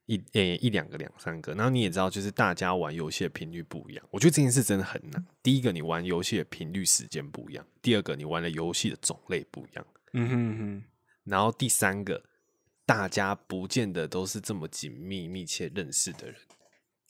[0.05, 4.05] 一诶、一两个、两三个，然后你也知道，就是大家玩游戏的频率不一样。
[4.11, 5.25] 我觉得这件事真的很难。
[5.43, 9.83] 第一个，你玩游戏的频率、时间不一样；第二个，你玩的游戏的种类不一样；
[10.15, 10.85] 嗯哼嗯哼，
[11.25, 12.23] 然后第三个，
[12.87, 16.37] 大家不见得都是这么紧密、密切认识的人。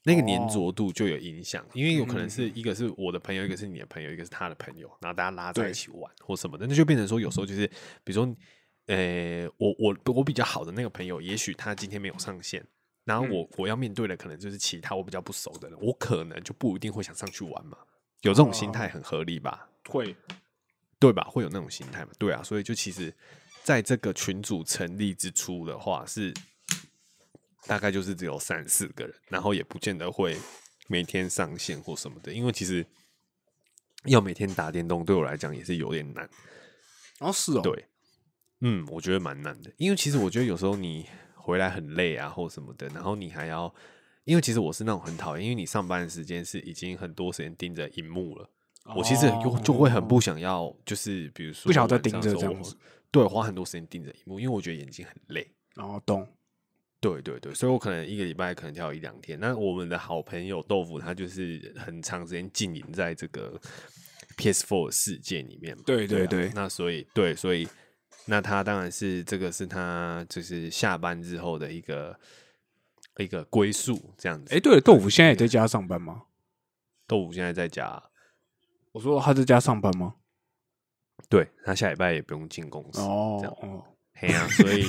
[0.06, 7.66] 那个粘哦着度就有影响，因为有可能嗯是一个是我的朋友，一个是你的朋友，一个是他的朋友，然后大家拉在一起玩或什么的，那就变成说有时候就是，
[8.04, 8.36] 比如说，
[8.86, 12.62] 呃，我我我比较好的那个朋友，也许他今天没有上线，
[13.04, 17.78] 然后我、我要面对的可能就是其他我比较不熟的人，我可能就不一定会想上去玩嘛，
[18.20, 19.70] 有这种心态很合理吧？
[19.88, 20.14] 会
[21.04, 21.24] 对吧？
[21.24, 22.12] 会有那种心态嘛？
[22.18, 23.14] 对啊，所以就其实
[23.62, 26.32] 在这个群组成立之初的话，是
[27.66, 30.34] 大概就是只有三四个人，然后也不见得会
[30.86, 32.86] 每天上线或什么的，因为其实
[34.06, 36.28] 要每天打电动对我来讲也是有点难。
[37.20, 37.86] 哦，是哦，对，
[38.60, 43.74] 嗯，我觉得蛮难的，因为其实我觉得有时候你回来很累啊，或什么的，然后你还要，
[44.24, 48.50] 因为其实我是那种很讨厌，因为你上班的时间是已经很多时间盯着荧幕了，
[48.94, 52.76] 我其实就就会很不想要，就是比如说哦不想要再盯着这样子
[53.10, 55.50] 对，花很多时间盯着荧幕，因为我觉得眼睛很累。
[55.74, 56.26] 然后懂，
[57.00, 59.38] 对对对，所以我可能一个礼拜可能跳一两天。
[59.40, 63.60] 那我们的好朋友豆腐，他就是很长时间浸淫在这个
[64.36, 67.66] PS4 的世界里面对对对那所以对，所以
[68.26, 72.18] 那他当然是这个是他就是下班之后的一个
[73.18, 74.54] 一个归宿这样子。
[74.54, 76.22] 哎，对了，豆腐现在也在家上班吗？
[77.06, 78.02] 豆腐现在在家，
[78.94, 80.14] 我说他在家上班吗？
[81.28, 83.00] 对他下礼拜也不用进公司。
[83.00, 83.82] 哦这样哦，
[84.14, 84.84] 嘿呀、所以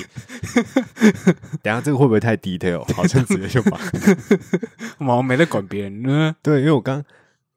[1.62, 2.84] 等下这个会不会太 detail？
[2.94, 3.76] 好像直接就把
[4.98, 6.34] 我好像没在管别人呢。
[6.40, 7.04] 对，因为我刚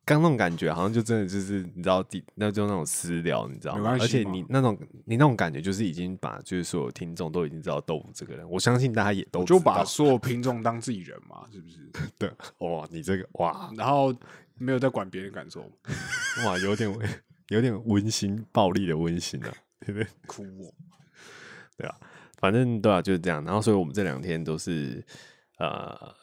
[0.05, 3.91] 刚那种感觉，好像就真的就是你知道第那就那种私聊，你知道吗？
[3.99, 11.79] 而且你那种你那种感觉，就是已经把就是所有听众都已经知道豆腐这个人，我相信大家也都就把所有听众当自己人嘛，是不是？
[12.17, 14.11] 对哇，你这个哇然后
[14.59, 15.61] 没有在管别人感受，
[16.45, 16.89] 哇有点
[17.49, 19.53] 有点温馨暴力的温馨啊，
[19.85, 20.07] 对不对？
[20.27, 20.73] 哭我。
[21.77, 21.95] 对啊，
[22.37, 23.43] 反正对啊，就是这样。
[23.43, 25.03] 然后，所以我们这两天都是
[25.57, 26.13] 呃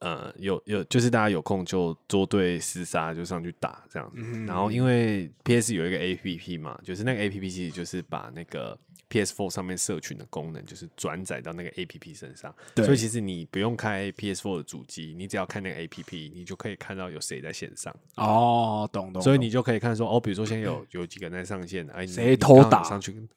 [0.00, 4.16] 呃，有有就是大家有空就捉对厮杀，就上去打这样子。
[4.20, 8.76] 嗯然后，因为 PS 有一个 APP 嘛，就是那个 APP 其实就是把那个
[9.14, 12.52] PS4 上面社群的功能，就是转载到那个 APP 身上。
[12.76, 17.94] 所以其实你不用开 PS4 的主机，你只要看那个 APP，你就可以看到有谁在线上。
[18.16, 19.22] 哦，懂懂。
[19.22, 23.28] 所以你就可以看说，哦，比如说现在有 有几个人在上线，哎，谁偷打上去跟，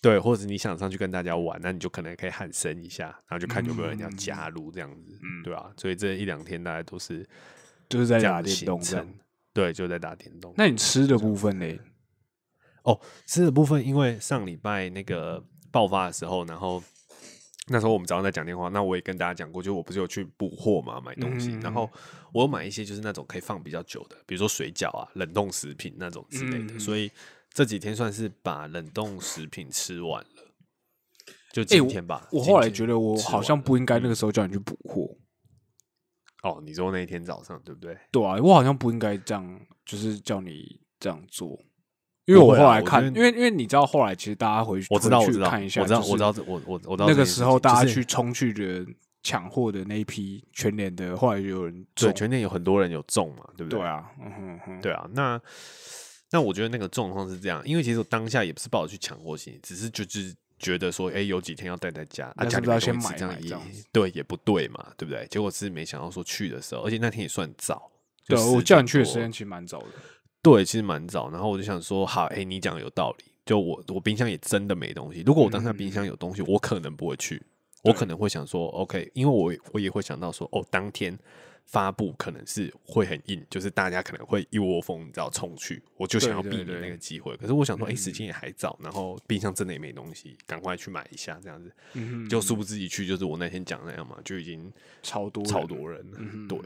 [0.00, 7.24] 对，或者你想上去跟大家玩，那你就可能可以喊声一下，然后就看有没有人要加入这样子，嗯对吧、所以这一两天大家都是
[7.88, 8.80] 就是在打电动
[9.52, 10.52] 对，就在打电动。
[10.56, 11.66] 那你吃的部分呢？
[12.84, 16.82] 哦，吃的部分，因为上礼拜那个爆发的时候，然后
[17.68, 21.88] 那时候我们早上在讲电话，那我也跟大家讲过，就我不是有去补货嘛，买东西，嗯然后
[22.32, 27.10] 我有买一些就是那种可以放比较久的，比如说水饺啊、冷冻食品那种之类的，嗯所以
[27.52, 30.46] 这几天算是把冷冻食品吃完了。
[31.52, 35.16] 就今天吧、我后来觉得我好像不应该那嗯个时候叫你去补货。
[36.42, 37.98] 哦，你说那一天早上对不对？
[38.12, 41.60] 对啊，我好像不应该这样，就是叫你这样做。
[42.30, 48.86] 因为我后来看，因为因为你知道，后来其实大家回去我知道，我知道，看一下，我知道，我知道，我我我知道那个时候大家去冲去的
[49.22, 55.40] 抢货的那一批全年的，后来就有人对全年有很多人有中嘛，对不对啊，嗯哼哼，对啊，那
[56.30, 65.26] 那我觉得那个状况是这样，因为其实我当下也不是抱着去抢货心理，只是就是觉得说，哎、有几天要待在家，啊，那家里要先买买这样子对，也不对嘛，对不对？
[65.28, 67.90] 结果是没想到说去的时候，而且那天也算早，
[68.26, 69.86] 对啊，就10我叫你去的时间其实蛮早的。
[70.42, 71.30] 对，其实蛮早。
[71.30, 73.24] 然后我就想说，好，哎、你讲的有道理。
[73.46, 75.24] 就我我冰箱也真的没东西。
[75.26, 77.42] 如果我当下冰箱有东西，我可能不会去，
[77.82, 81.18] 我可能会想说，OK，因为我我也会想到说，哦，当天
[81.64, 87.36] 发布可能是会很硬，就是大家可能会一窝蜂，你知道冲去，我就想要避免那个机会。
[87.38, 91.72] 可是我想说，哎、嗯时间也还早，然后冰箱真的也没东西，赶快去买一下，这样子。
[92.28, 94.72] 就殊不知一去就是我那天讲那样嘛，就已经
[95.02, 96.18] 超多超人多人了。
[96.18, 96.58] 嗯对，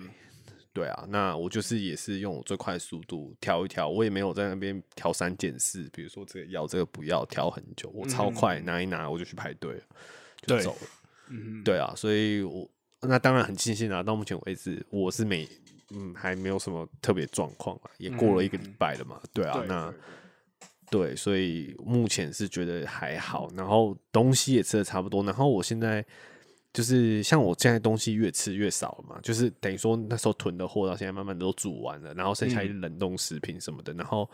[0.75, 9.83] 对啊，那我就是也是用我最快速度调一调，我也没有在那边调三拣四，比如说这个要这个不要，调很久，我超快拿一拿我就去排队了，
[10.43, 10.89] 就走了。
[11.29, 12.69] 嗯，对啊，所以我
[13.01, 15.49] 那当然很庆幸啊，到目前为止我是没
[15.91, 19.21] 嗯还没有什么特别状况啊，也过了一个礼拜了嘛。
[19.33, 19.95] 对啊，对那
[20.91, 26.05] 对对，所以目前是觉得还好，然后东西也吃的差不多，然后我现在
[26.75, 34.29] 就是像我现在东西越吃越少了嘛，就是等于说那时候囤的货到现在慢慢都煮完了，然后剩下一些冷冻食品什么的，然后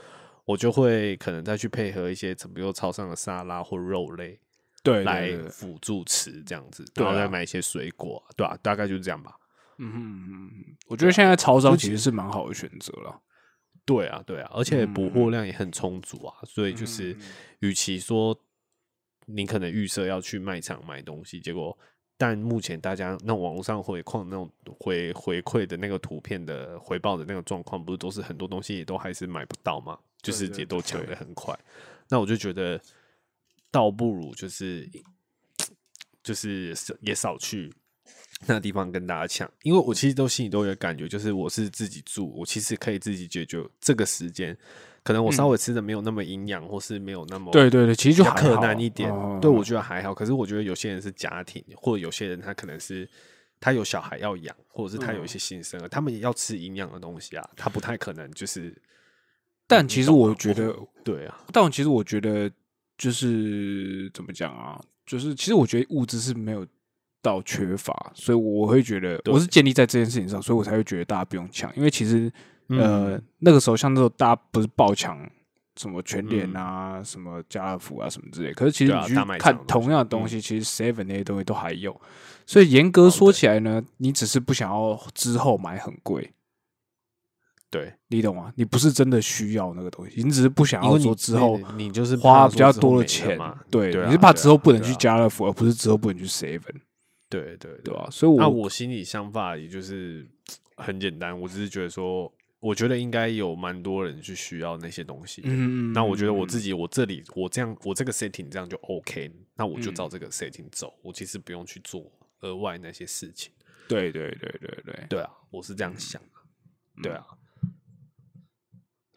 [0.46, 4.40] 我就会可能再去配合一些，比如超商的沙拉或肉类
[4.82, 9.36] 对来辅助吃这样子，然后再买一些水果，对啊，大概就是这样吧。
[9.76, 13.20] 嗯哼嗯哼嗯，我觉得现在超商其实是蛮好的选择了。
[13.84, 17.16] 对啊，对啊，而且补货量也很充足啊，所以嗯就是，
[17.60, 18.38] 与其说
[19.26, 21.76] 你可能预设要去卖场买东西，结果
[22.20, 31.58] 但目前大家那网络上回况那种回回馈的那个图片的回报的那个状况，不是都是很多东西也都还是买不到吗，就是也都抢的很快。
[32.10, 32.78] 那我就觉得，
[33.70, 34.86] 倒不如就是
[36.22, 37.72] 就是也少去
[38.46, 44.56] 那地方跟大家抢，因为我其实都心里都有感觉，就是我是自己住，我其实可以自己解决这个时间，
[45.02, 49.12] 可能我稍微吃的没有那么营养，或是没有那么嗯对对对，其实就比较困还好难一点。
[49.12, 53.08] 哦对我觉得还好，可是我觉得有些人是家庭，或者有些人他可能是
[53.60, 58.74] 他有小孩要养，或者是他有一嗯些新生儿，他们也要吃营养的东西啊，他不太可能就是。
[59.66, 60.74] 但其实我觉得，
[61.04, 62.50] 对啊，但其实我觉得
[62.98, 66.66] 就是怎么讲啊，就是其实我觉得物质是没有
[67.22, 72.32] 到缺乏，所以我会觉得我是建立在这件事情上，所以我才会觉得大家不用抢，因为其实
[72.68, 75.18] 呃嗯那个时候像那种大家不是爆抢
[75.76, 81.98] 什么全联嗯啊、什么家乐福啊什么之类，可是其实你去看同样的东嗯西，其实 Seven 那些东西都还有，
[82.46, 86.32] 所以严格哦说起来呢，你只是不想要之后买很贵。
[87.70, 88.52] 对，你懂吗？
[88.56, 96.80] 你不是真的需要那个东西，你只是不想要说之后你你就是花比较多的钱嘛，对，你是怕之后不能去家乐福，而不是之后不能去 Seven，
[97.30, 98.08] 对对对吧？
[98.10, 100.28] 所以我那我我心里想法也就是
[100.76, 105.90] 很简单，我只是觉得说，我觉得应该有蛮多人去需要那些东西嗯。
[105.90, 112.10] 嗯，那我觉得我自己己，我这里我这样，我这个 setting 这样就 OK，那我就嗯照这个 setting 走，我其实不用去做
[112.40, 113.52] 额外那些事情。
[113.88, 116.28] 对对对对对，对啊，我是这样想的。
[116.96, 117.26] 嗯对啊，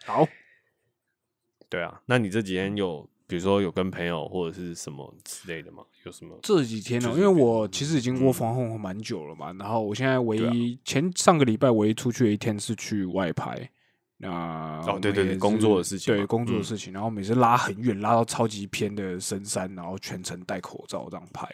[0.06, 0.28] 好，
[1.68, 2.02] 对啊。
[2.06, 5.84] 那你这几天有，比如说有跟朋友或者是什么之类的吗？
[6.06, 6.38] 有什么？
[6.44, 13.68] 这几天呢、就是因为我其实已经嗯 work from home 蛮久了嘛，然后我现在唯一、前上个礼拜唯一出去的一天是去外拍。
[14.18, 14.30] 那
[14.88, 21.50] 哦对对对工作的事情对工作的事情，然后每次拉很远，拉到超级偏的深山，然后全程戴口罩这样拍，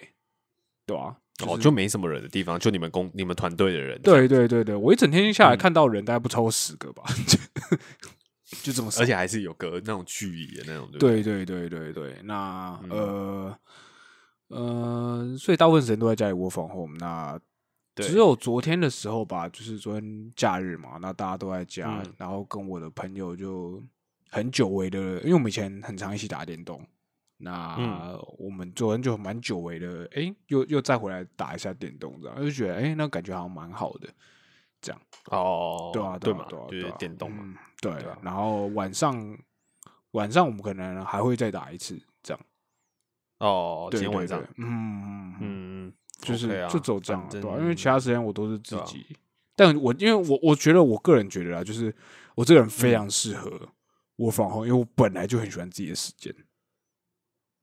[0.85, 1.15] 对吧、
[1.47, 3.97] 哦，是就没什么人的地方，就你们工你们团队的人。
[4.01, 7.03] 对对对对，我一整天下来嗯看到人大概不超过十个吧，
[8.63, 11.45] 就这么少而且还是有隔那种距离的那种，对对？
[11.45, 13.59] 对对对那、嗯呃
[14.47, 16.97] 呃，所以大部分时间都在家里 work from home。
[16.97, 17.39] 那
[17.95, 23.83] 只有昨天的时候吧，就是昨天假日嘛，那大家都在家，嗯然后跟我的朋友就
[24.29, 26.83] 很久违的，因为我们以前很常一起打电动。
[27.41, 34.09] 那嗯我们昨天就蛮久违的，诶，又又再回来打一下电动，这样就觉得诶，那感觉好像蛮好的，
[34.81, 35.01] 这样。
[35.31, 37.43] 哦，对啊，对嘛啊，对啊，，就是电动嘛。
[37.43, 39.37] 嗯对然后晚上
[40.11, 42.45] 晚上我们可能还会再打一次，这样。
[43.37, 49.05] 哦，今天晚上对，嗯嗯嗯，嗯，就是就走这样对啊，因为其他时间我都是自己。
[49.55, 51.95] 但我因为我我觉得我个人觉得啊，就是
[52.35, 53.49] 我这个人非嗯常适合
[54.17, 56.35] 我访后，因为我本来就很喜欢自己的时间。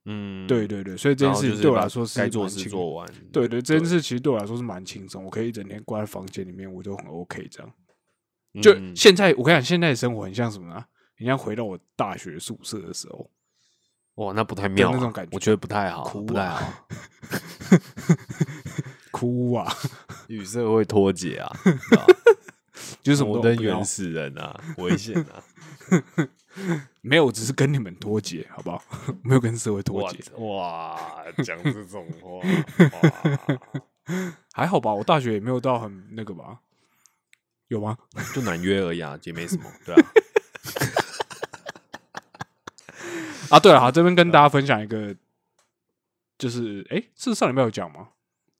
[0.09, 3.05] 嗯，对对对，所以这件事情对我来说是该做的事做完。
[3.31, 7.69] 对对，这件事其实对我来说是蛮轻松，我可以一整天关在房间里面，我就很 OK 这样。
[8.61, 10.85] 就嗯现在，我跟你讲，现在的生活很像什么呢？
[11.17, 13.29] 很像回到我大学宿舍的时候，
[14.15, 16.87] 哇，那不太妙啊，那种感觉我觉得不太好，哭不太啊好，
[19.11, 19.67] 哭啊，
[20.27, 21.51] 与社会脱节啊，
[23.03, 25.43] 就是什么摩登都不要原始人啊，危险啊，
[27.07, 28.83] 没有，只是跟你们脱节，好不好？
[29.23, 30.99] 没有跟社会脱哇节，哇，
[31.43, 32.39] 讲这种话，
[33.01, 33.71] 哇
[34.53, 34.93] 还好吧？
[34.93, 36.59] 我大学也没有到很那个吧？
[37.67, 37.97] 有吗？
[38.33, 40.01] 就难约而已啊，也没什么，对啊，
[43.51, 45.15] 啊，对了，好，这边跟大家分享一个，
[46.37, 48.09] 就是哎，是上礼拜有讲吗？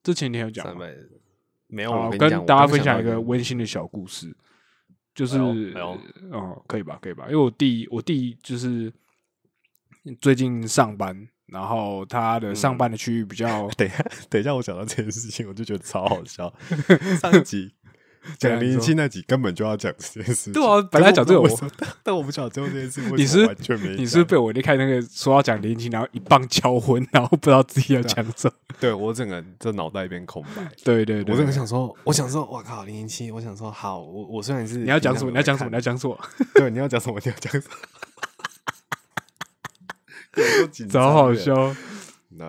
[0.04, 0.86] 这前天有讲吗？
[1.68, 4.34] 没有，好，我跟你讲，跟大家分享一个温馨的小故事，
[5.18, 5.42] 就是哎
[5.74, 5.98] 哎呦
[6.32, 7.24] 哦，可以吧，可以吧？
[7.26, 8.94] 因为我弟，我弟就是
[10.22, 16.54] 最近上班，然后他的上嗯班的区域比较 等一下，等一下，我想到这件事情，我就觉得超好笑。
[17.20, 17.74] 上一集
[18.38, 23.96] 讲零零七那集根本就要讲这件事情，对啊本来讲这个我但 但我不晓得最后这件事为你是完全没。
[23.96, 28.54] 你是被我离开那个说要讲零七，然后一棒敲昏，然后不知道自己要讲什么？
[28.80, 30.70] 对我整个这脑袋一片空白。
[30.84, 35.32] 对对对，我整个想说，我想说，我靠，零零七，我想说，好，我我虽然是你要讲什么？
[35.32, 35.70] 你要讲什么？
[35.70, 36.20] 你要讲讲什么？
[36.54, 37.20] 对，你要讲什么？
[37.24, 37.74] 你要讲什么？
[40.36, 41.34] 有多紧张超好。
[41.34, 41.76] 笑。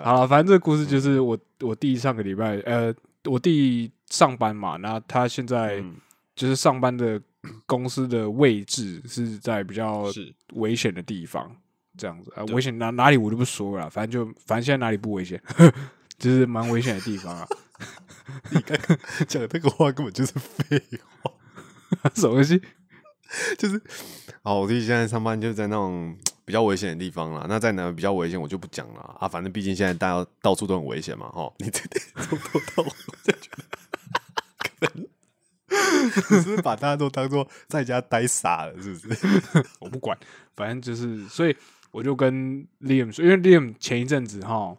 [0.04, 2.92] 好了，反正这个故事就是我我弟上个礼拜，呃，
[3.28, 5.96] 我弟上班嘛，那他现在嗯
[6.34, 7.20] 就是上班的
[7.66, 10.04] 公司的位置是在比较
[10.54, 11.54] 危险的地方，
[11.96, 15.40] 这样子啊，危险哪哪里我就不说了啦，反正就反正现在哪里不危险，
[16.18, 17.46] 就是蛮危险的地方啊。
[18.50, 18.60] 你
[19.26, 20.82] 讲这个话根本就是废
[21.22, 21.30] 话。
[22.14, 22.60] 什么东西？
[23.56, 23.80] 就是，
[24.42, 26.16] 哦，我弟现在上班就是在那种
[26.49, 27.44] 比较危险的地方啦。
[27.46, 29.28] 那在哪比较危险，我就不讲了啊。
[29.28, 31.53] 反正毕竟现在大家到处都很危险嘛，哈。
[31.59, 35.07] 你这点从头到尾我就觉得，可能
[36.38, 39.36] 你是把大家都当做在家呆傻了，是不是？
[39.78, 40.18] 我不管，
[40.57, 41.55] 反正就是，所以
[41.90, 44.74] 我就跟 Liam 说，因为 Liam 前一阵子哈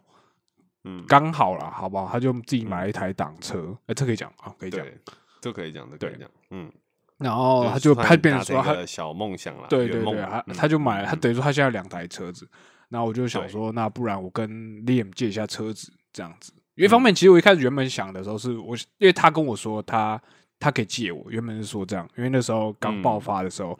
[0.82, 2.08] 嗯，刚好啦，好不好？
[2.10, 4.84] 他就自己买了一台挡车，哎、这可以讲啊，可以讲。
[4.84, 4.98] 对，
[5.40, 6.72] 这可以讲，这可以讲，嗯。
[7.20, 11.20] 然后他就他变成说他小梦想了，对对对，他嗯他就买了，他嗯。
[11.20, 12.48] 等于说他现在有两台车子，
[12.88, 14.50] 然后我就想说，那不然我跟
[14.86, 20.20] Liam 借一下车子这样子，一方面，其实我一开始原本想的时候是我，因为他跟我说他
[20.58, 23.78] 他可以借我，原本是说这样，因为那时候刚爆发的时候，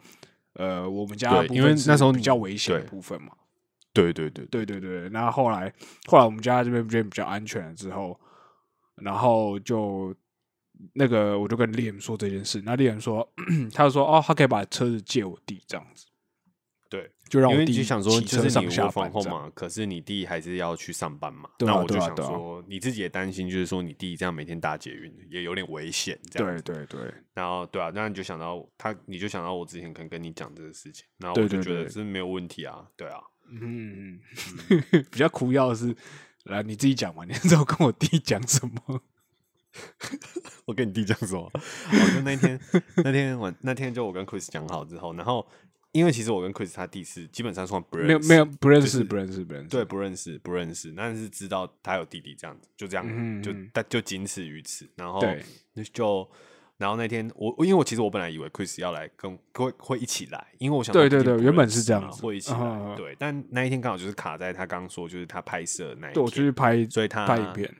[0.53, 3.31] 呃，我们家因为那时候比较危险的部分嘛。
[3.93, 4.79] 对对对，对对。
[4.79, 5.73] 对，那后来
[6.05, 8.17] 后来我们家这边变比较安全了之后，
[8.95, 10.15] 然后就
[10.93, 13.27] 那个我就跟丽人说这件事，那丽人说
[13.73, 16.05] 他就说哦，他可以把车子借我弟这样子，
[16.89, 19.29] 对，就让我弟就想说骑就是你车上下这样。
[19.29, 26.63] 嘛，可是你弟还是要去上班嘛，对啊那我就想对啊对啊说你自己也担心，就是说你弟这样每天搭捷运也有点危险，这样子。
[26.63, 33.19] 对对对然后对啊，那你就想到他，你就想到我之前可能跟你讲这个事情，然后对我就觉得是没有问题啊，对啊，
[33.49, 34.19] 嗯，
[35.11, 35.95] 比较苦要的是，
[36.45, 39.01] 来你自己讲嘛，你知道跟我弟讲什么？
[40.65, 41.49] 我跟你弟讲什么？
[41.53, 42.59] 我就那天
[42.97, 45.45] 那天晚那天就我跟 Chris 讲好之后，然后
[45.91, 54.87] 因为其实我跟 Chris 他弟是基本上算不认识，没有没有不认识就是不认识不认识，对，不认识，不认识，但是知道他有弟弟这样子，就这样，就但就仅此于此。
[54.95, 55.43] 然后对
[55.93, 56.29] 就
[56.77, 63.15] 然后那天我因为我其实我本来以为 Chris 要来跟会会一起来，因为我想对对对原本是这样子会一起来，对。
[63.19, 67.75] 但那一天刚好就是卡在他刚说就是他拍摄那一对我天，去拍所以他拍影片，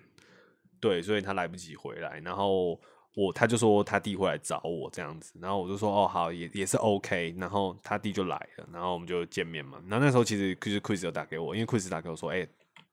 [0.82, 2.77] 对，所以他来不及回来，然后
[3.15, 9.77] 我他就说他弟会来找我这样子，然后我就说哦好，也也是 OK，然后他弟就来了，然后我们就见面嘛。
[9.88, 12.45] 然后那时候其实就是 Chris 有打给我，因为 Chris 打给我说，哎、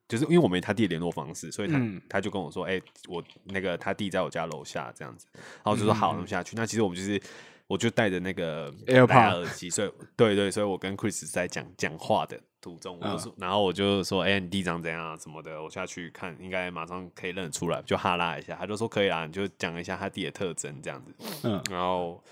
[0.07, 6.55] 就是因为我没他弟的联络方式，所以他、嗯他就跟我说，哎、我那个他弟在我家楼下这样子，然后我就说好，那么下去。
[6.57, 7.21] 那其实我们就是。
[7.69, 21.15] 我就带着那个 AirPod 蓝牙耳机，所以对对，所以我跟 Chris 在讲讲话的途中，我就然后我就说，哎、你弟长怎样啊什么的，我下去看，应该马上可以认得出来，就哈拉一下，他就说可以啦，你就讲一下他弟的特征这样子，
[21.45, 22.23] 嗯，然后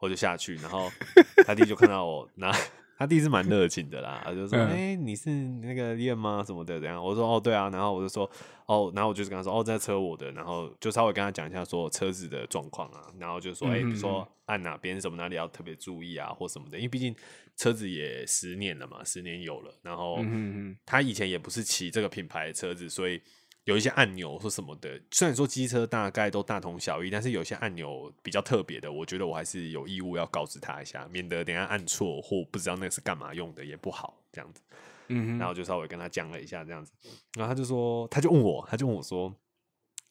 [0.00, 0.90] 我就下去，然后
[1.46, 2.50] 他弟就看到我，那
[2.96, 4.70] 他弟是蛮热情的啦，他就说，嗯。
[4.70, 6.44] 哎、你是那个练吗？
[6.46, 7.02] 什么的，怎样？
[7.02, 8.30] 我说，哦，对啊，然后我就说，
[8.66, 17.14] 哦，然后我就是跟他说，哦，这车我的，然后就稍微跟他讲一下说车子的状况啊，然后就说，哎、比如嗯说按哪边什么哪里要特别注意啊，或什么的，因为毕竟
[17.56, 20.18] 车子也十年了嘛，十年有了，然后
[20.84, 23.20] 他以前也不是骑这个品牌的车子，所以
[23.64, 34.60] 有一些按钮或什么的，虽然说机车大概都大同小异，但是有些按钮比较特别的，我觉得我还是有义务要告知他一下，免得等下按错或不知道那是干嘛用的也不好，这样子。
[35.08, 36.92] 嗯，然后就稍微跟他讲了一下这样子，
[37.36, 39.34] 然后他就说，他就问我，他就问我说。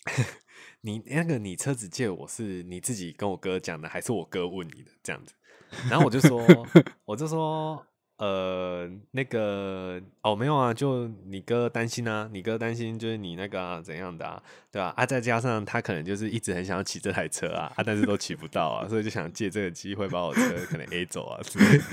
[0.81, 5.33] 你那个你车子借我是你自己跟我哥讲的，还是我哥问你的这样子？
[5.89, 6.45] 然后我就说，
[7.05, 7.85] 我就说，
[8.17, 15.05] 呃，那个哦，没有啊，就你哥担心啊，你哥担心就是你那个、啊、怎样的啊，对吧、啊？
[15.05, 21.83] 再加上他可能就是一直很想要骑这台车啊，啊，但是都骑不到啊，所以就想借这个机会把我车可能 A 走啊之类的。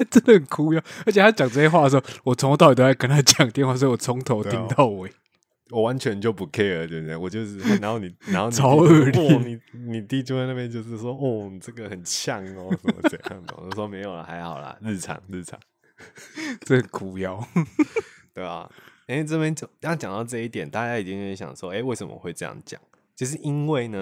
[0.10, 0.82] 真的很哭哟！
[1.04, 5.12] 而且他讲这些话的时候，我从头到尾都在跟他讲电话，所以我从头听到尾。
[5.70, 7.16] 我完全就不 care，对不对？
[7.16, 13.54] 我就是，然后你，然后你超恶劣哦，你你弟就在那边就是说，哦，你这个很呛哦，什么怎样的？
[13.56, 15.58] 我就说没有了，还好啦，日常日常，
[16.60, 17.42] 真的哭腰。
[18.34, 18.70] 对啊。
[19.06, 22.80] 哎、这边就刚讲到这一点，大家一定会想说，哎、为什么会这样讲？
[23.16, 24.00] 就是因为呢，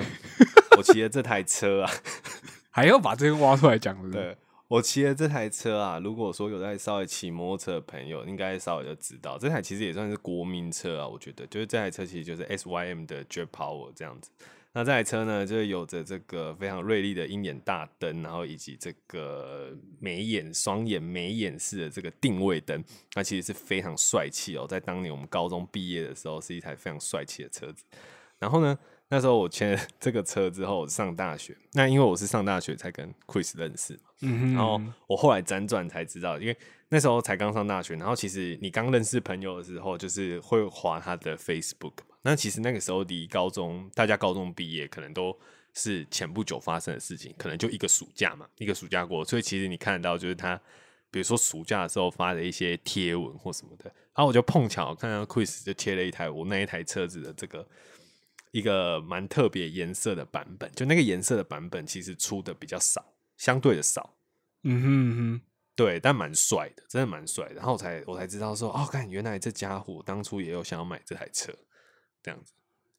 [0.76, 1.90] 我骑的这台车啊，
[2.68, 3.96] 还要把这个挖出来讲？
[4.10, 4.36] 对
[4.68, 11.08] 我骑的这台车啊，如果说有在稍微骑摩托车的朋友，应该稍微就知道，这台其实也算是国民车啊。
[11.08, 14.30] 我觉得，就是这台车其实就是 S Y M 的 Jet Power 这样子。
[14.74, 24.66] 那这台车呢，就有着这个非常锐利的鹰眼大灯，然后以及这个眉眼双眼眉眼式的这个定位灯，那其实是非常帅气哦。
[24.68, 27.82] 在当年我们高中毕业的时候，是一台非常帅气的车子。
[28.38, 28.78] 然后呢，
[29.10, 31.56] 那时候我签了 这个车之后，我上大学。
[31.72, 36.56] 那因为我是上大学才跟 Chris 认识嘛，嗯，然后我后来辗转才知道，因为
[36.90, 42.16] 那时候才刚上大学，然后其实你刚认识朋友的时候，就是会划他的 Facebook 嘛。
[42.22, 45.34] 那其实那个时候离高中，大家高中毕业可能都
[45.72, 50.60] 是前不久发生的事情，可能就一个暑假嘛，一个暑假过，所以其实你看得到就是他，
[51.10, 57.66] 比如说暑假的时候发的一些贴文或什么的，然后我就碰巧看到 Chris 就贴了一台我那一台车子的这个
[58.50, 64.16] 一个蛮特别颜色的版本，就那个颜色的版本其实出的比较少，相对的少。
[64.64, 65.40] 嗯哼嗯哼，
[65.76, 67.54] 对，但蛮帅的，真的蛮帅的。
[67.54, 71.52] 然后我才我才知道说，哦，看原来这家伙当初也有想要买这台车，
[72.22, 72.52] 这样子，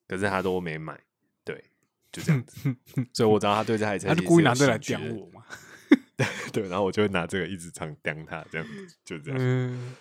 [0.08, 1.00] 可是他都没买，
[1.44, 1.64] 对，
[2.12, 2.76] 就这样子。
[3.14, 5.44] 所以我知道他对这台车他就故意拿这个来讲我嘛。
[6.54, 9.38] 对，然后我就会拿这个一直常刁他，这样子，就这样。
[9.40, 9.96] 嗯，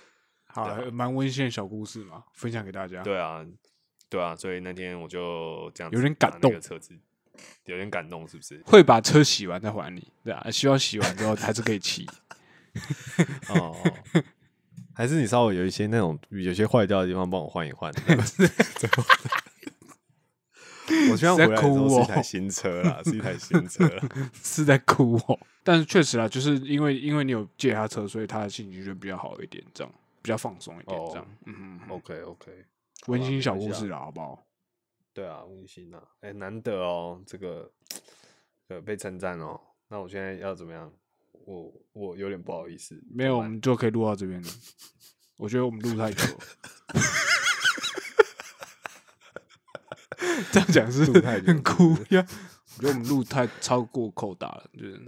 [0.47, 3.03] 好蛮温馨的小故事嘛，分享给大家。
[3.03, 3.45] 对啊，
[4.09, 6.93] 对啊，所以那天我就这样有点感动车子
[7.67, 8.61] 有点感动，是不是？
[8.65, 12.07] 会把车洗完再还你，对啊，希望洗完之后还是可以骑。
[13.49, 13.77] 哦，
[14.95, 17.93] 还是你稍微有一些那种有些坏掉的地方帮我换一换
[21.11, 24.09] 我希望在回来的时候哭哦是一台新车啦，是一台新车啦。
[24.43, 25.39] 是在哭哦。
[25.63, 29.93] 但是确实啦，就是因为因为你有借他车，所以他的心情就比较好一点，这样
[30.23, 31.29] 比较放松一点，这样哦。
[31.45, 32.51] 嗯嗯嗯，OK OK，
[33.07, 34.47] 温馨小故事啦，好不好？
[35.15, 37.71] 对啊，温馨啊，哎、难得哦，这个
[38.69, 39.59] 呃被称赞哦。
[39.89, 40.93] 那我现在要怎么样？
[41.47, 43.03] 我我有点不好意思。
[43.11, 44.49] 没有，我们就可以录到这边了。
[45.39, 46.41] 我觉得我们录太久了。
[50.53, 51.05] 这样讲是
[51.41, 52.27] 很哭是不呀。
[52.77, 55.01] 我觉得我们录太超过扣打了，就是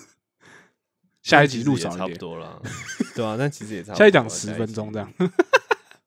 [1.22, 2.60] 下一集录少一点差不多了，
[3.14, 4.04] 对啊，但其实也差不多。
[4.04, 5.12] 下一讲十分钟这样。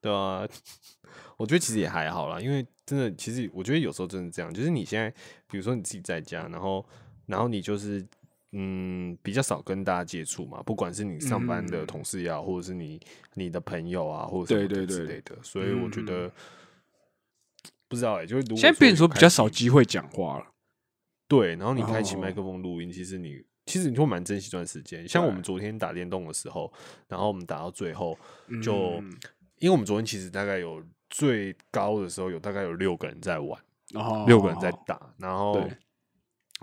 [0.02, 0.48] 对啊，
[1.38, 5.10] 我觉得其实也还好啦，因为真的，其实我觉得有时候真的这样，就是你现在，
[5.50, 6.86] 比如说你自己在家，然后，
[7.26, 8.06] 然后你就是，
[8.52, 11.88] 嗯，比较少跟大家接触嘛，不管是你上班的嗯。
[11.88, 13.00] 同事也好，或者是你
[13.36, 16.06] 你的朋友啊，或者什么的对对对之类的，所以我觉嗯。
[16.06, 16.32] 得
[17.88, 20.46] 不知道哎、就是现在变成说比较少机会讲话了。
[21.28, 25.08] 对，然后你开启哦麦克风录音，其实你其实你会蛮珍惜这段时间。
[25.08, 26.72] 像我们昨天打电动的时候，
[27.08, 28.18] 然后我们打到最后，
[28.64, 29.20] 就、嗯
[29.60, 33.60] 因为我们昨天其实大概有最高的时候有大概有六个人在玩，
[34.26, 35.68] 六个人在打，然后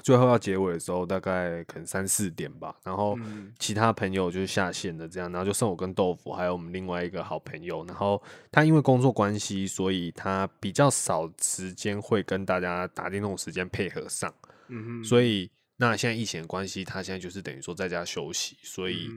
[0.02, 3.52] 最后要结尾的时候大概可能三四点吧，然后嗯。
[3.58, 8.22] 其他朋友就是下线的这样，然后就剩我跟豆腐还有我们另外一个好朋友，然后
[8.52, 14.32] 他因为工作关系，所以他比较少时间会跟大家打电动的时间配合上。
[14.68, 19.10] 嗯哼，所以那现在疫情的关系，他现在就是等于说在家休息，所以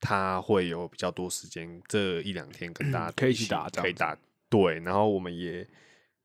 [0.00, 4.16] 他会有比较多时间这一两天跟大家可以一起打可以打
[4.48, 5.66] 对，然后我们也。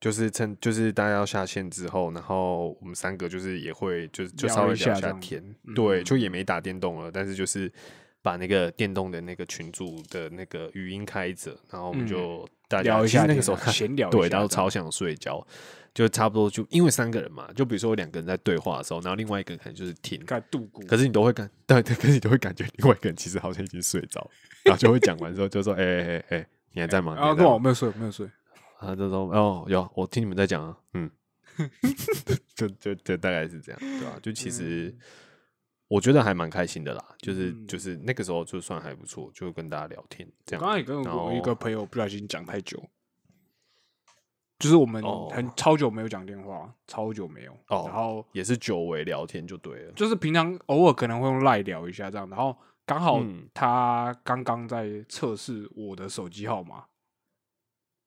[0.02, 7.70] 就是趁就是大家要下线之后，然后我们三个就是也会就是就稍微聊一一下天，嗯对，就也没打电动了，但是就是
[8.22, 15.46] 把那个电动的那个群组的那个语音开着，然后我们嗯就大家聊一下啊那个时候看闲聊 对，然后超想睡觉，
[15.94, 20.82] 就差不多就因为三个人嘛，就比如说两个人在对话的时候，然后另外一个人可能就是听，该度过。
[20.86, 24.30] 可是你都会感对对，可是你都会感觉另外一个人其实好像已经睡着，
[24.64, 27.16] 然后就会讲完之后就说， 哎哎哎哎，你还在吗？
[27.16, 28.30] 啊，跟我没有睡，没有睡。
[28.80, 31.10] 他就说哦有，我听你们在讲啊，嗯，
[32.56, 34.96] 就就就大概是这样，对吧、就其实
[35.90, 40.62] 我觉得还蛮开心的啦，就是嗯就是那个时候就算还不错，就跟大家聊天这样。
[40.62, 42.82] 刚刚也跟然我一个朋友不小心讲太久，
[44.60, 47.52] 就是我们哦很超久没有讲电话，超久没有。
[47.70, 56.86] 哦然后也是久违聊天就对了，就是平常偶尔可能会用赖聊一下这样，然后刚好嗯他刚刚在测试我的手机号码，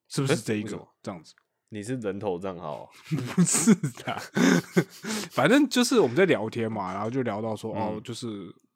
[0.09, 1.35] 是不是这一个这样子？
[1.73, 2.87] 你是人头账号啊、
[3.35, 4.15] 不是的，
[5.31, 8.03] 反正就是我们在聊天嘛，然后就聊到说、哦，嗯。
[8.03, 8.27] 就是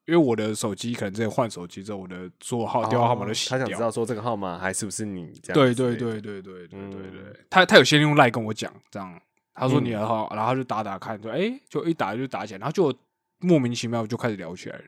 [0.07, 3.59] 因为我的手机可能之前换手机之后，我的所有号电话号码都洗掉。
[3.59, 6.21] 哦他想知道说这个号码还是不是你这样对对对。
[6.23, 7.21] 对对对对
[7.51, 9.21] 他他有先用赖跟我讲，这样
[9.53, 12.97] 他说嗯你的号，然后就打打看，说哎、诶就一打就打起来，然后就
[13.41, 14.85] 莫名其妙就开始聊起来了，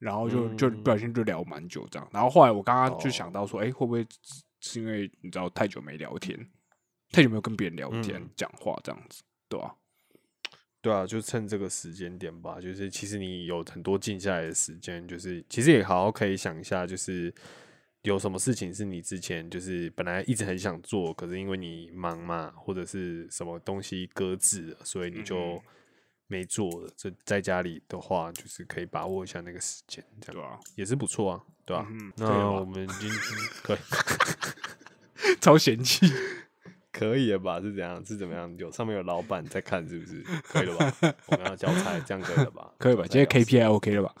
[0.00, 0.82] 然后就就嗯。
[0.82, 3.12] 不小心就聊蛮久这样，然后后来我刚刚就哦。
[3.12, 6.34] 想到说，哎、会不会是是因为你知道太久没聊天，
[7.14, 8.30] 太久没有跟别人聊天嗯。
[8.34, 9.74] 讲、话这样子，对吧、
[10.82, 17.32] 对啊，就趁这个时间点吧，就是其实你有很多静下来的时间，就是其实也好好可以想一下，就是
[18.02, 25.24] 有什么事情是你之前就是本来一直很想做，可是因为你忙嘛，或者是什么东西搁置了，所以你嗯。
[25.24, 25.62] 就
[26.26, 26.90] 没做了。
[26.96, 30.34] 这在家里的话，就是可以把握一下那个时间，这样。
[30.34, 33.18] 对吧、也是不错啊，对吧、嗯哼那我们今天
[33.62, 33.78] 可以。
[35.40, 36.06] 超嫌弃，
[36.94, 37.60] 可以了吧？
[37.60, 38.02] 是怎样？
[38.06, 38.56] 是怎么样？
[38.56, 40.22] 有上面有老板在看，是不是？
[40.46, 41.14] 可以了吧？
[41.26, 42.72] 我们要交差，这样可以了吧？
[42.78, 43.02] 可以吧？
[43.10, 44.14] 今天 KPI OK 了吧？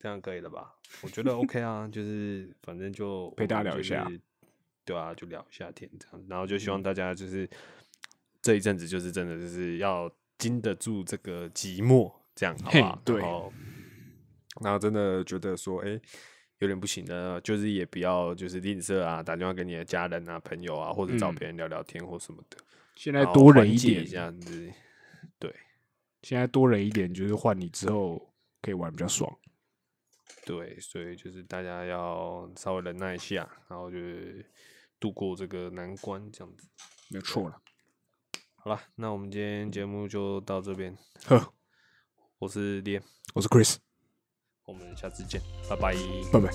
[0.00, 0.74] 这样可以了吧？
[1.02, 4.20] 我觉得 OK 啊， 就是反正就陪大家聊一下就是
[4.84, 7.48] 对啊，就聊一下天这样，然后就希望大家就是
[8.40, 13.00] 这一阵子就是真的就是要经得住这个寂寞，这样好不好嘿？
[13.04, 13.52] 对然后，
[14.62, 16.00] 然后真的觉得说，哎、
[16.64, 22.56] 有点不行的，就是也不要就是吝啬啊，打电话给你的家人啊、朋友啊，或者找嗯别人聊聊天或什么的，
[22.96, 24.72] 现在多忍一点缓解一，下子，
[25.38, 25.54] 对。
[26.22, 29.30] 现在多忍一点，就是换你之后可以玩比较爽。
[30.46, 34.50] 对，所以就是大家要稍微忍耐一下，然后就是
[34.98, 36.66] 度过这个难关，这样子。
[37.10, 37.60] 没有错了。
[38.56, 40.96] 好了，那我们今天节目就到这边。
[41.26, 41.52] 呵，
[42.38, 43.02] 我是练，
[43.34, 43.76] 我是 Chris，
[44.66, 45.94] 我们下次见，拜拜。
[46.32, 46.50] 拜拜。